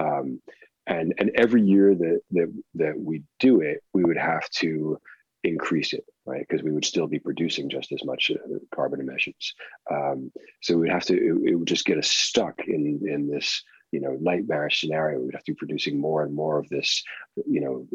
[0.00, 0.40] Um,
[0.86, 4.98] and and every year that that that we do it, we would have to
[5.44, 6.46] increase it, right?
[6.48, 9.54] Because we would still be producing just as much uh, carbon emissions.
[9.90, 10.30] Um,
[10.60, 14.00] so we'd have to, it, it, would just get us stuck in in this, you
[14.00, 15.20] know, nightmarish scenario.
[15.20, 17.02] We'd have to be producing more and more of this,
[17.46, 17.86] you know,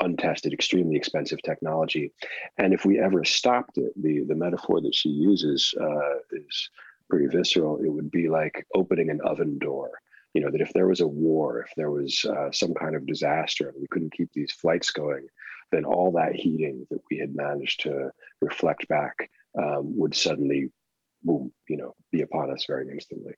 [0.00, 2.12] untested, extremely expensive technology.
[2.58, 6.70] And if we ever stopped it, the the metaphor that she uses uh, is
[7.10, 7.78] pretty visceral.
[7.78, 9.90] It would be like opening an oven door
[10.34, 13.06] you know that if there was a war if there was uh, some kind of
[13.06, 15.26] disaster and we couldn't keep these flights going
[15.72, 20.70] then all that heating that we had managed to reflect back um, would suddenly,
[21.22, 23.34] boom, you know, be upon us very instantly.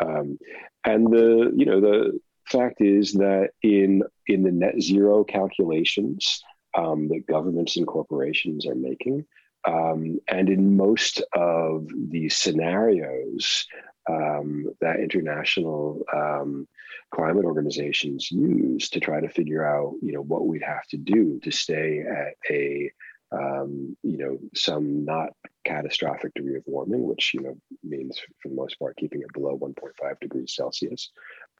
[0.00, 0.38] Um,
[0.84, 6.42] and the, you know, the fact is that in in the net zero calculations
[6.76, 9.24] um, that governments and corporations are making,
[9.64, 13.66] um, and in most of the scenarios
[14.08, 16.66] um, that international um,
[17.14, 21.38] climate organizations use to try to figure out, you know, what we'd have to do
[21.40, 22.90] to stay at a,
[23.30, 25.30] um, you know, some not
[25.64, 29.58] catastrophic degree of warming, which you know means for the most part keeping it below
[29.58, 31.10] 1.5 degrees Celsius,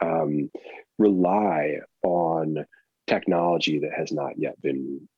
[0.01, 0.51] um,
[0.99, 2.65] rely on
[3.07, 5.09] technology that has not yet been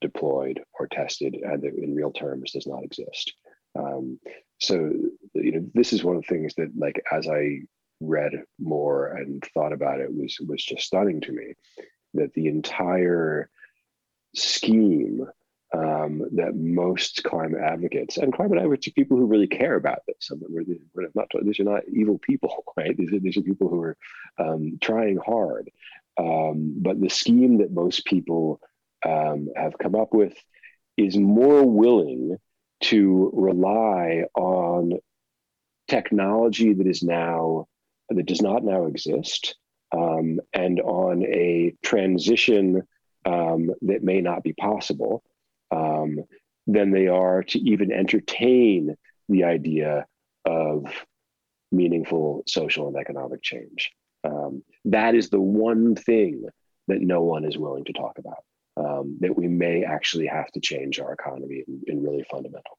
[0.00, 3.32] deployed or tested and that in real terms does not exist.
[3.76, 4.18] Um,
[4.60, 4.74] so
[5.34, 7.60] you know this is one of the things that like as I
[8.00, 11.54] read more and thought about it was was just stunning to me
[12.14, 13.48] that the entire
[14.34, 15.26] scheme
[15.74, 20.30] um, that most climate advocates and climate advocates are people who really care about this.
[20.30, 22.96] We're, not these are not evil people, right?
[22.96, 23.96] These are these are people who are
[24.38, 25.70] um, trying hard.
[26.16, 28.60] Um, but the scheme that most people
[29.04, 30.34] um, have come up with
[30.96, 32.36] is more willing
[32.82, 34.92] to rely on
[35.88, 37.66] technology that is now
[38.10, 39.56] that does not now exist
[39.92, 42.82] um, and on a transition
[43.24, 45.24] um, that may not be possible
[45.74, 46.24] um,
[46.66, 48.94] than they are to even entertain
[49.28, 50.06] the idea
[50.44, 50.86] of
[51.72, 53.92] meaningful social and economic change.
[54.22, 56.44] Um, that is the one thing
[56.88, 58.44] that no one is willing to talk about
[58.76, 62.78] um, that we may actually have to change our economy in, in really fundamental.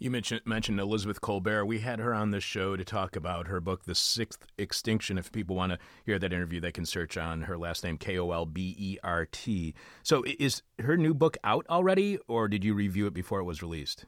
[0.00, 1.66] You mentioned mentioned Elizabeth Kolbert.
[1.66, 5.18] We had her on the show to talk about her book, The Sixth Extinction.
[5.18, 8.18] If people want to hear that interview, they can search on her last name, K
[8.18, 9.74] O L B E R T.
[10.02, 13.60] So, is her new book out already, or did you review it before it was
[13.60, 14.06] released?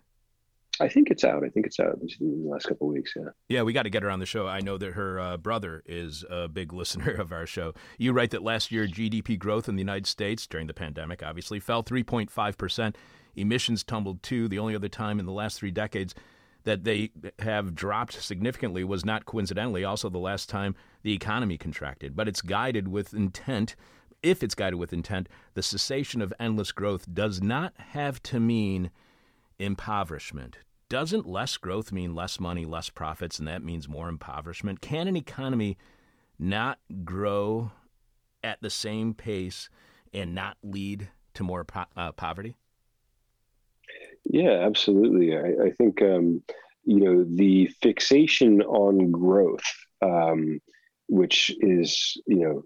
[0.81, 1.45] I think it's out.
[1.45, 3.13] I think it's out in the last couple of weeks.
[3.15, 3.29] Yeah.
[3.51, 4.47] Yeah, we got to get her on the show.
[4.47, 7.75] I know that her uh, brother is a big listener of our show.
[7.99, 11.61] You write that last year GDP growth in the United States during the pandemic obviously
[11.61, 12.97] fell 3.5 percent.
[13.35, 14.49] Emissions tumbled too.
[14.49, 16.15] The only other time in the last three decades
[16.65, 22.15] that they have dropped significantly was not coincidentally also the last time the economy contracted.
[22.15, 23.75] But it's guided with intent.
[24.23, 28.91] If it's guided with intent, the cessation of endless growth does not have to mean
[29.59, 30.59] impoverishment.
[30.89, 34.81] Doesn't less growth mean less money, less profits, and that means more impoverishment?
[34.81, 35.79] Can an economy
[36.39, 37.73] not grow
[38.45, 39.69] at the same pace
[40.13, 42.57] and not lead to more po- uh, poverty?
[44.25, 45.37] Yeah, absolutely.
[45.37, 46.43] I, I think um,
[46.85, 49.65] you know the fixation on growth,
[50.01, 50.61] um,
[51.09, 52.63] which is you know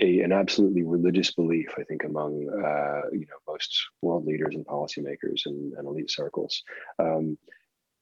[0.00, 4.66] a, an absolutely religious belief, I think, among uh, you know most world leaders and
[4.66, 6.62] policymakers and, and elite circles,
[6.98, 7.38] um,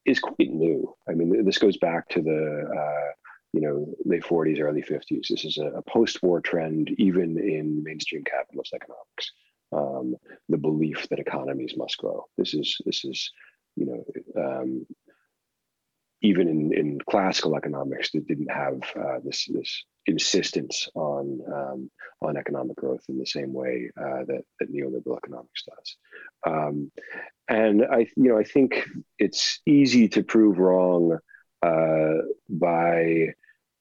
[0.05, 0.93] is quite new.
[1.09, 3.11] I mean, this goes back to the uh,
[3.53, 5.27] you know late 40s, early 50s.
[5.29, 9.31] This is a, a post-war trend, even in mainstream capitalist economics.
[9.75, 10.15] Um,
[10.47, 12.25] the belief that economies must grow.
[12.37, 13.31] This is this is
[13.75, 14.01] you know
[14.41, 14.85] um,
[16.21, 22.37] even in, in classical economics that didn't have uh, this this insistence on um, on
[22.37, 25.97] economic growth in the same way uh, that, that neoliberal economics does.
[26.47, 26.91] Um,
[27.47, 28.87] and I, you know, I think
[29.19, 31.19] it's easy to prove wrong
[31.61, 32.13] uh,
[32.49, 33.33] by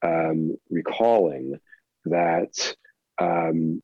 [0.02, 1.58] um, recalling
[2.06, 2.74] that,
[3.18, 3.82] um,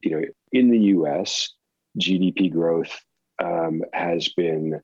[0.00, 0.22] you know,
[0.52, 1.50] in the U.S.,
[1.98, 2.96] GDP growth
[3.42, 4.80] um, has been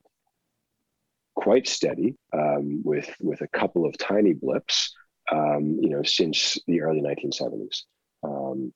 [1.35, 4.93] quite steady, um, with with a couple of tiny blips
[5.31, 7.83] um, you know, since the early 1970s.
[8.23, 8.73] Um,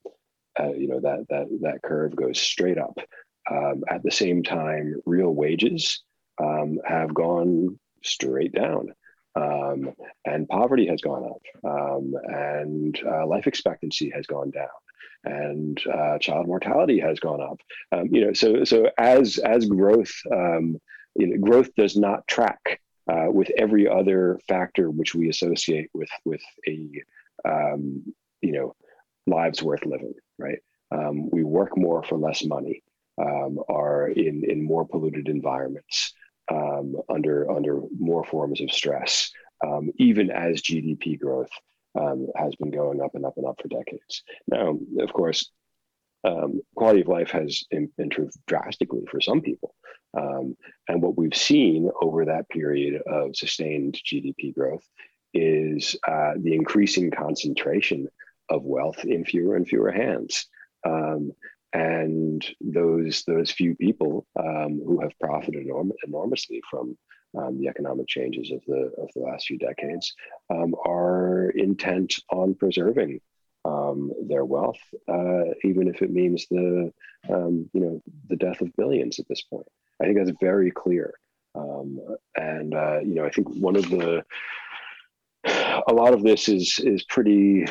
[0.59, 2.97] uh, you know that that that curve goes straight up,
[3.49, 6.03] Um, at the same time, real wages
[6.41, 8.93] um, have gone straight down.
[9.35, 9.93] Um,
[10.25, 14.67] and poverty has gone up, um, and uh, life expectancy has gone down,
[15.23, 17.59] and uh, child mortality has gone up.
[17.91, 20.79] Um, you know, so so as as growth, um,
[21.15, 26.09] you know, growth does not track uh, with every other factor which we associate with
[26.25, 26.89] with a
[27.47, 28.03] um,
[28.41, 28.75] you know
[29.27, 30.15] lives worth living.
[30.39, 30.59] Right?
[30.91, 32.81] Um, we work more for less money.
[33.19, 36.08] are in in more polluted environments
[36.51, 39.31] um, under under more forms of stress,
[39.65, 41.51] um, even as GDP growth
[41.99, 44.23] um, has been going up and up and up for decades.
[44.47, 45.51] Now, of course,
[46.23, 49.75] um, quality of life has improved drastically for some people,
[50.17, 50.55] um,
[50.87, 54.83] and what we've seen over that period of sustained GDP growth
[55.33, 58.07] is uh, the increasing concentration
[58.49, 60.47] of wealth in fewer and fewer hands.
[60.85, 61.33] Um,
[61.73, 66.97] and those those few people um, who have profited enorm- enormously from
[67.37, 70.13] um, the economic changes of the of the last few decades
[70.49, 73.19] um, are intent on preserving
[73.65, 76.91] um, their wealth, uh, even if it means the
[77.29, 79.67] um, you know the death of billions at this point.
[80.01, 81.13] I think that's very clear,
[81.55, 81.99] um,
[82.35, 84.23] and uh, you know I think one of the
[85.45, 87.65] a lot of this is is pretty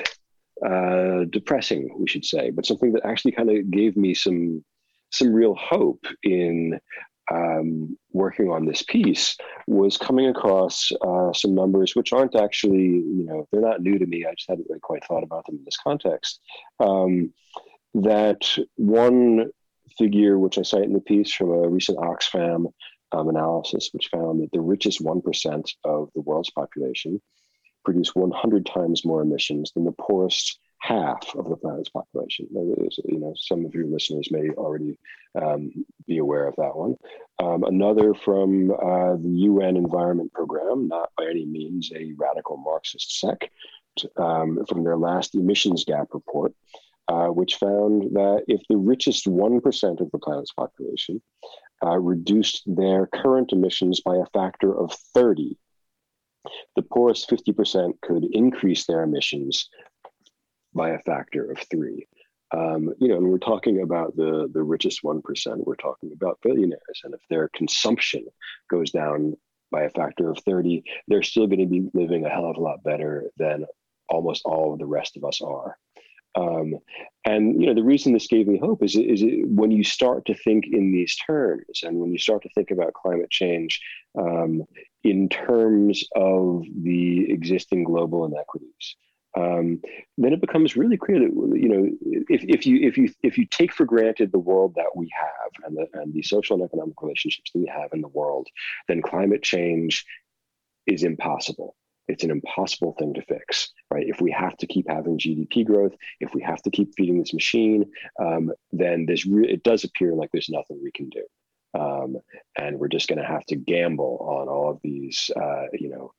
[0.66, 4.64] uh, depressing, we should say, but something that actually kind of gave me some
[5.10, 6.78] some real hope in
[7.30, 9.36] um, working on this piece
[9.66, 14.06] was coming across uh, some numbers which aren't actually, you know, they're not new to
[14.06, 14.24] me.
[14.24, 16.40] I just hadn't really quite thought about them in this context.
[16.80, 17.32] Um,
[17.94, 19.50] that one
[19.98, 22.72] figure, which I cite in the piece from a recent Oxfam
[23.12, 27.20] um, analysis, which found that the richest 1% of the world's population
[27.84, 32.46] produce 100 times more emissions than the poorest half of the planet's population.
[32.50, 34.98] You know, some of your listeners may already
[35.40, 35.70] um,
[36.06, 36.96] be aware of that one.
[37.42, 43.18] Um, another from uh, the UN Environment Program, not by any means a radical Marxist
[43.18, 43.50] sect,
[44.16, 46.54] um, from their last emissions gap report,
[47.08, 51.20] uh, which found that if the richest 1% of the planet's population
[51.84, 55.56] uh, reduced their current emissions by a factor of 30
[56.76, 59.68] the poorest 50% could increase their emissions
[60.74, 62.06] by a factor of three.
[62.54, 65.66] Um, you know, and we're talking about the the richest one percent.
[65.66, 68.24] We're talking about billionaires, and if their consumption
[68.70, 69.34] goes down
[69.70, 72.60] by a factor of thirty, they're still going to be living a hell of a
[72.60, 73.66] lot better than
[74.08, 75.76] almost all of the rest of us are.
[76.38, 76.74] Um,
[77.24, 80.34] and you know, the reason this gave me hope is is when you start to
[80.34, 83.80] think in these terms, and when you start to think about climate change
[84.18, 84.62] um,
[85.02, 88.96] in terms of the existing global inequities.
[89.36, 89.82] Um,
[90.16, 91.90] then it becomes really clear that you know
[92.28, 95.64] if, if you if you if you take for granted the world that we have
[95.64, 98.46] and the and the social and economic relationships that we have in the world,
[98.86, 100.06] then climate change
[100.86, 101.74] is impossible.
[102.08, 104.06] It's an impossible thing to fix, right?
[104.06, 107.34] If we have to keep having GDP growth, if we have to keep feeding this
[107.34, 107.84] machine,
[108.20, 111.24] um, then this re- it does appear like there's nothing we can do.
[111.78, 112.16] Um,
[112.56, 116.12] and we're just going to have to gamble on all of these, uh, you know,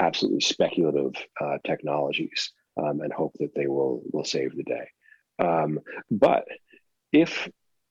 [0.00, 4.88] absolutely speculative uh, technologies um, and hope that they will will save the day.
[5.38, 5.80] Um,
[6.10, 6.44] but
[7.12, 7.48] if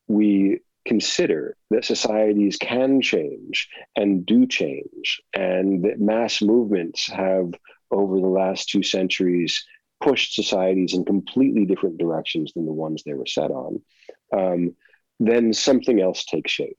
[0.07, 7.53] we consider that societies can change and do change, and that mass movements have
[7.91, 9.65] over the last two centuries
[10.01, 13.81] pushed societies in completely different directions than the ones they were set on,
[14.35, 14.75] um,
[15.19, 16.77] then something else takes shape.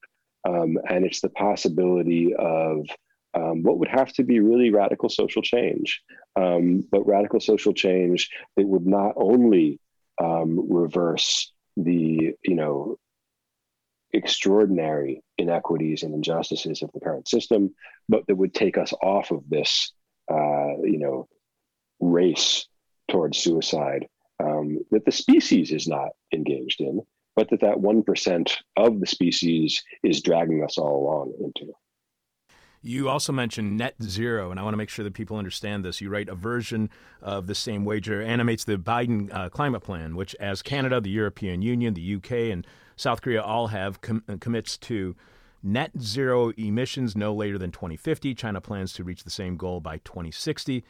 [0.49, 2.87] Um, and it's the possibility of
[3.35, 6.03] um, what would have to be really radical social change,
[6.37, 9.81] um, but radical social change that would not only
[10.23, 12.97] um, reverse the, you know,
[14.17, 17.75] extraordinary inequities and injustices of the current system,
[18.09, 19.93] but that would take us off of this,
[20.31, 21.29] uh, you know,
[22.01, 22.67] race
[23.11, 24.07] towards suicide
[24.43, 27.01] um, that the species is not engaged in,
[27.35, 31.73] but that that 1% of the species is dragging us all along into.
[32.83, 36.01] You also mentioned net zero, and I want to make sure that people understand this.
[36.01, 40.35] You write a version of the same wager animates the Biden uh, climate plan, which,
[40.37, 44.77] as Canada, the European Union, the UK, and South Korea all have, com- uh, commits
[44.79, 45.17] to
[45.63, 48.35] net zero emissions no later than 2050.
[48.35, 50.85] China plans to reach the same goal by 2060.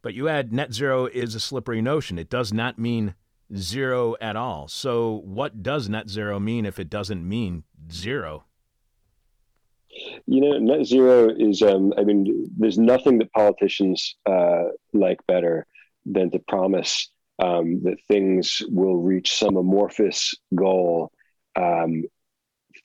[0.00, 2.18] But you add net zero is a slippery notion.
[2.18, 3.14] It does not mean
[3.56, 4.68] zero at all.
[4.68, 8.44] So, what does net zero mean if it doesn't mean zero?
[10.26, 15.66] You know, net zero is, um, I mean, there's nothing that politicians uh, like better
[16.06, 21.10] than to promise um, that things will reach some amorphous goal
[21.56, 22.04] um,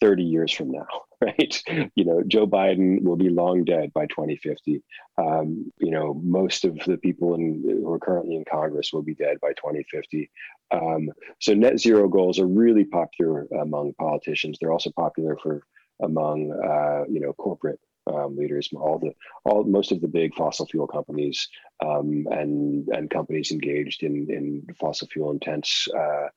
[0.01, 0.87] 30 years from now,
[1.21, 1.63] right?
[1.95, 4.83] You know, Joe Biden will be long dead by 2050.
[5.17, 9.15] Um, you know, most of the people in, who are currently in Congress will be
[9.15, 10.29] dead by 2050.
[10.71, 14.57] Um, so net zero goals are really popular among politicians.
[14.59, 15.63] They're also popular for
[16.01, 20.65] among uh, you know corporate um, leaders, all the all most of the big fossil
[20.65, 21.47] fuel companies
[21.85, 26.27] um, and and companies engaged in in fossil fuel intense, uh,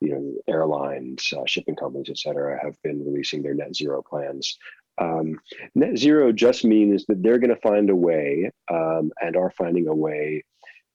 [0.00, 4.58] you know, airlines, uh, shipping companies, et cetera, have been releasing their net zero plans.
[4.98, 5.40] Um,
[5.74, 9.88] net zero just means that they're going to find a way um, and are finding
[9.88, 10.44] a way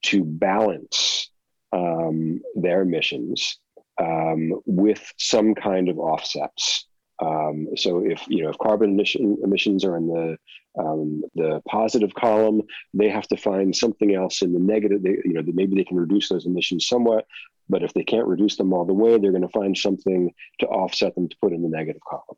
[0.03, 1.32] to balance
[1.72, 3.57] um, their emissions
[3.99, 6.86] um, with some kind of offsets.
[7.20, 10.38] Um, so if you know if carbon emission, emissions are in the
[10.78, 12.61] um, the positive column,
[12.93, 15.01] they have to find something else in the negative.
[15.03, 17.26] They, you know, maybe they can reduce those emissions somewhat,
[17.70, 20.68] but if they can't reduce them all the way, they're going to find something to
[20.68, 22.38] offset them to put in the negative column.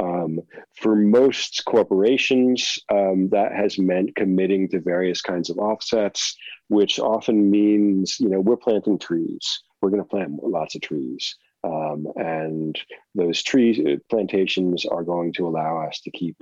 [0.00, 0.40] Um,
[0.74, 6.36] for most corporations, um, that has meant committing to various kinds of offsets,
[6.68, 9.62] which often means, you know, we're planting trees.
[9.80, 11.36] We're going to plant lots of trees.
[11.64, 12.78] Um, and
[13.14, 16.36] those trees uh, plantations are going to allow us to keep,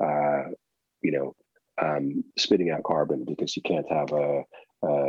[0.00, 0.44] uh,
[1.02, 1.34] you know,
[1.80, 4.44] um, spitting out carbon because you can't have a,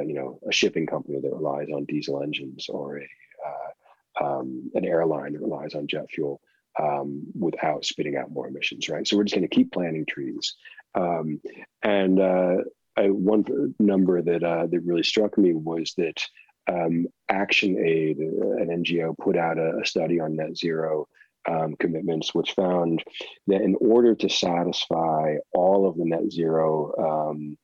[0.06, 3.08] you know, a shipping company that relies on diesel engines or a,
[3.48, 6.42] uh, um, an airline that relies on jet fuel
[6.82, 9.08] um, without spitting out more emissions, right?
[9.08, 10.56] So we're just going to keep planting trees.
[10.96, 11.42] Um,
[11.84, 12.58] and uh,
[12.98, 16.22] I, one number that uh, that really struck me was that
[16.70, 21.08] um, Action Aid, an NGO, put out a, a study on net zero
[21.50, 23.04] um, commitments, which found
[23.48, 26.94] that in order to satisfy all of the net zero
[27.32, 27.58] um,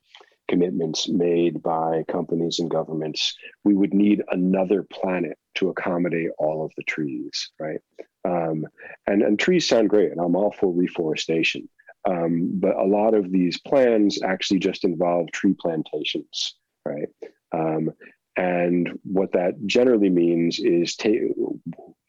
[0.47, 6.72] commitments made by companies and governments, we would need another planet to accommodate all of
[6.78, 7.80] the trees, right?
[8.26, 8.66] Um,
[9.08, 11.68] and, and trees sound great, and I'm all for reforestation.
[12.08, 17.10] Um, but a lot of these plans actually just involve tree plantations, right?
[17.51, 17.91] Um,
[18.38, 20.98] and what that generally means is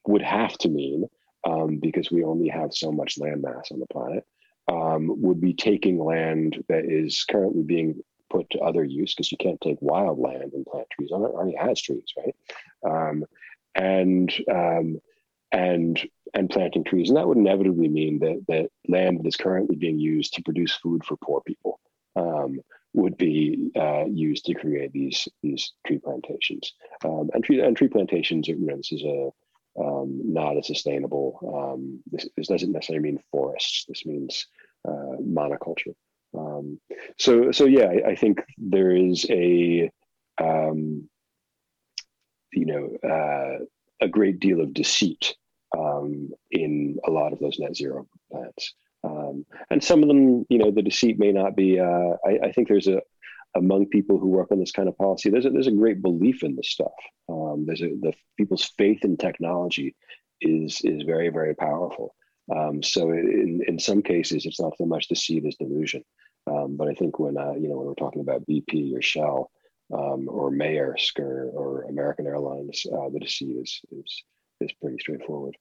[0.07, 1.09] would have to mean,
[1.45, 4.24] um, because we only have so much land mass on the planet,
[4.68, 9.39] um, would be taking land that is currently being put to other use because you
[9.39, 11.27] can't take wild land and plant trees on it.
[11.27, 12.35] Already has trees, right?
[12.85, 13.24] Um,
[13.74, 15.01] and um,
[15.53, 16.01] and
[16.35, 19.99] and planting trees, and that would inevitably mean that that land that is currently being
[19.99, 21.79] used to produce food for poor people
[22.16, 22.61] um,
[22.97, 26.72] would be uh, used to create these these tree plantations.
[27.05, 29.30] Um, and tree and tree plantations, you know, this is a
[29.78, 31.38] um, not a sustainable.
[31.55, 33.84] Um, this, this, doesn't necessarily mean forests.
[33.86, 34.47] This means
[34.88, 35.94] uh, monoculture.
[36.36, 36.80] Um,
[37.18, 39.90] so so yeah, I, I, think there is a
[40.42, 41.09] um,
[42.53, 43.64] you know uh,
[44.01, 45.34] a great deal of deceit
[45.76, 48.74] um, in a lot of those net zero plans.
[49.07, 51.78] Um, and some of them, you know, the deceit may not be.
[51.78, 53.00] Uh, I, I, think there's a
[53.54, 55.30] among people who work on this kind of policy.
[55.30, 56.92] There's a, there's a great belief in this stuff.
[57.28, 59.94] Um, there's a, the people's faith in technology
[60.40, 62.14] is is very very powerful.
[62.54, 66.04] Um, so in in some cases, it's not so much deceit as delusion.
[66.48, 69.50] Um, but I think when uh, you know when we're talking about BP or Shell
[69.92, 74.24] um, or Maersk or, or American Airlines, uh, the deceit is is
[74.61, 75.57] is pretty straightforward.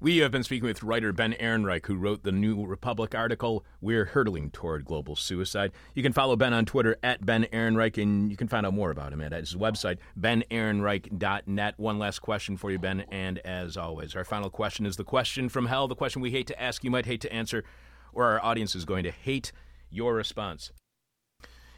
[0.00, 4.04] We have been speaking with writer Ben Ehrenreich, who wrote the New Republic article, We're
[4.04, 5.72] Hurtling Toward Global Suicide.
[5.92, 8.92] You can follow Ben on Twitter at Ben Ehrenreich, and you can find out more
[8.92, 11.74] about him at his website, benehrenreich.net.
[11.78, 15.48] One last question for you, Ben, and as always, our final question is the question
[15.48, 17.64] from hell, the question we hate to ask, you might hate to answer,
[18.12, 19.50] or our audience is going to hate
[19.90, 20.70] your response.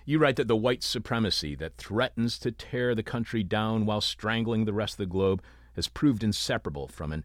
[0.05, 4.67] You write that the white supremacy that threatens to tear the country down while strangling
[4.67, 5.43] the rest of the globe
[5.75, 7.25] has proved inseparable from an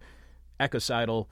[0.60, 1.30] ecocidal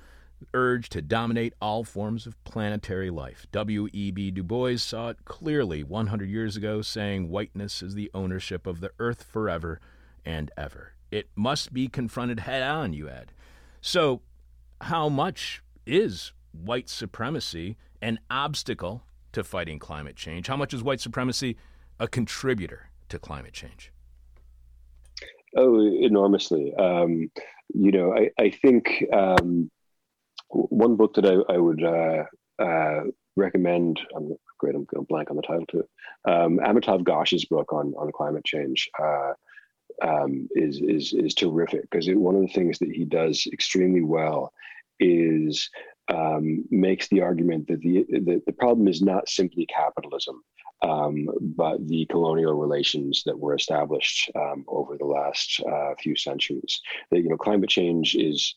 [0.54, 3.46] urge to dominate all forms of planetary life.
[3.52, 4.32] W.E.B.
[4.32, 8.92] Du Bois saw it clearly 100 years ago, saying whiteness is the ownership of the
[9.00, 9.80] earth forever
[10.26, 10.94] and ever.
[11.12, 13.32] It must be confronted head on, you add.
[13.82, 14.22] So,
[14.82, 20.48] how much is white supremacy an obstacle to fighting climate change?
[20.48, 21.58] How much is white supremacy
[22.00, 23.92] a contributor to climate change?
[25.56, 26.74] Oh, enormously.
[26.76, 27.32] Um,
[27.74, 29.70] you know, I, I think um,
[30.50, 32.24] one book that I, I would uh,
[32.60, 33.04] uh,
[33.36, 35.90] recommend, I'm great, I'm going blank on the title to it,
[36.26, 39.34] um, Amitav Ghosh's book on, on climate change uh,
[40.02, 44.52] um, is, is, is terrific because one of the things that he does extremely well
[45.00, 45.70] is
[46.10, 50.42] um, makes the argument that the, the, the problem is not simply capitalism,
[50.82, 56.82] um, but the colonial relations that were established um, over the last uh, few centuries.
[57.12, 58.56] That you know, climate change is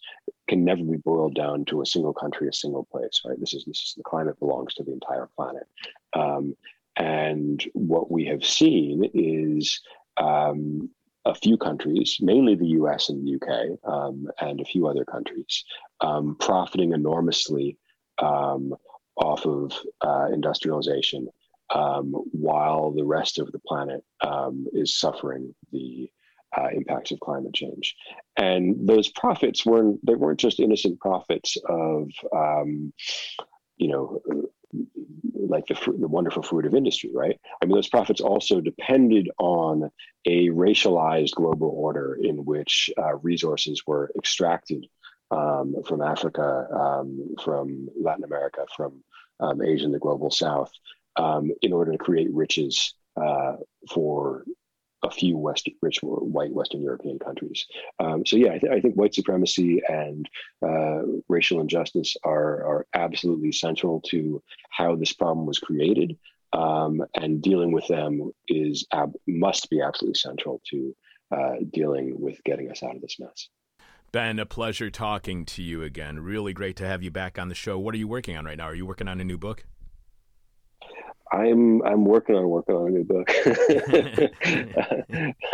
[0.48, 3.38] can never be boiled down to a single country, a single place, right?
[3.38, 5.66] This is this is the climate belongs to the entire planet.
[6.14, 6.56] Um,
[6.96, 9.80] and what we have seen is
[10.16, 10.90] um,
[11.26, 15.64] a few countries, mainly the US and the UK, um, and a few other countries,
[16.00, 17.76] um, profiting enormously
[18.18, 18.74] um,
[19.16, 21.28] off of uh, industrialization,
[21.74, 26.08] um, while the rest of the planet um, is suffering the
[26.56, 27.96] uh, impacts of climate change.
[28.36, 32.08] And those profits weren't they weren't just innocent profits of
[33.78, 34.22] you know
[35.34, 37.38] like the, the wonderful fruit of industry, right?
[37.62, 39.90] I mean, those profits also depended on
[40.24, 44.86] a racialized global order in which uh, resources were extracted
[45.30, 49.02] um, from Africa, um, from Latin America, from
[49.40, 50.72] um, Asia and the global south,
[51.16, 53.56] um, in order to create riches uh,
[53.92, 54.44] for
[55.06, 57.66] a few West, rich white Western European countries.
[57.98, 60.28] Um, so yeah, I, th- I, think white supremacy and
[60.64, 66.16] uh, racial injustice are are absolutely central to how this problem was created,
[66.52, 70.94] um, and dealing with them is ab- must be absolutely central to
[71.30, 73.48] uh, dealing with getting us out of this mess.
[74.12, 76.20] Ben, a pleasure talking to you again.
[76.20, 77.78] Really great to have you back on the show.
[77.78, 78.64] What are you working on right now?
[78.64, 79.64] Are you working on a new book?
[81.32, 83.30] I'm I'm working on working on a new book.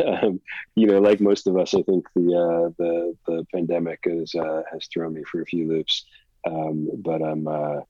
[0.04, 0.40] um,
[0.74, 4.62] you know, like most of us, I think the uh, the the pandemic has uh,
[4.70, 6.04] has thrown me for a few loops,
[6.46, 7.80] um, but I'm uh,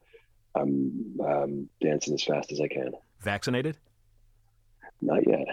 [0.54, 2.92] I'm um, dancing as fast as I can.
[3.20, 3.76] Vaccinated?
[5.00, 5.42] Not yet.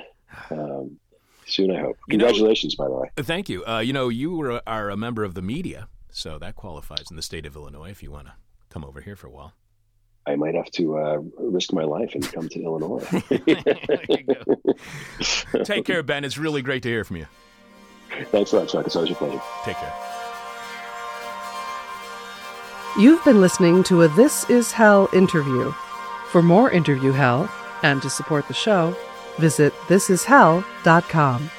[0.51, 0.99] Um,
[1.47, 1.97] soon, I hope.
[2.07, 3.09] Congratulations, you know, by the way.
[3.17, 3.65] Thank you.
[3.65, 7.23] Uh, you know, you are a member of the media, so that qualifies in the
[7.23, 7.89] state of Illinois.
[7.89, 8.33] If you want to
[8.69, 9.55] come over here for a while.
[10.25, 13.05] I might have to uh, risk my life and come to Illinois.
[15.63, 16.23] Take care, Ben.
[16.23, 17.27] It's really great to hear from you.
[18.25, 18.85] Thanks a lot, Chuck.
[18.85, 19.41] It's always a pleasure.
[19.63, 19.93] Take care.
[22.97, 25.71] You've been listening to a This Is Hell interview.
[26.31, 27.49] For more interview hell
[27.81, 28.95] and to support the show,
[29.37, 31.49] visit thisishell.com.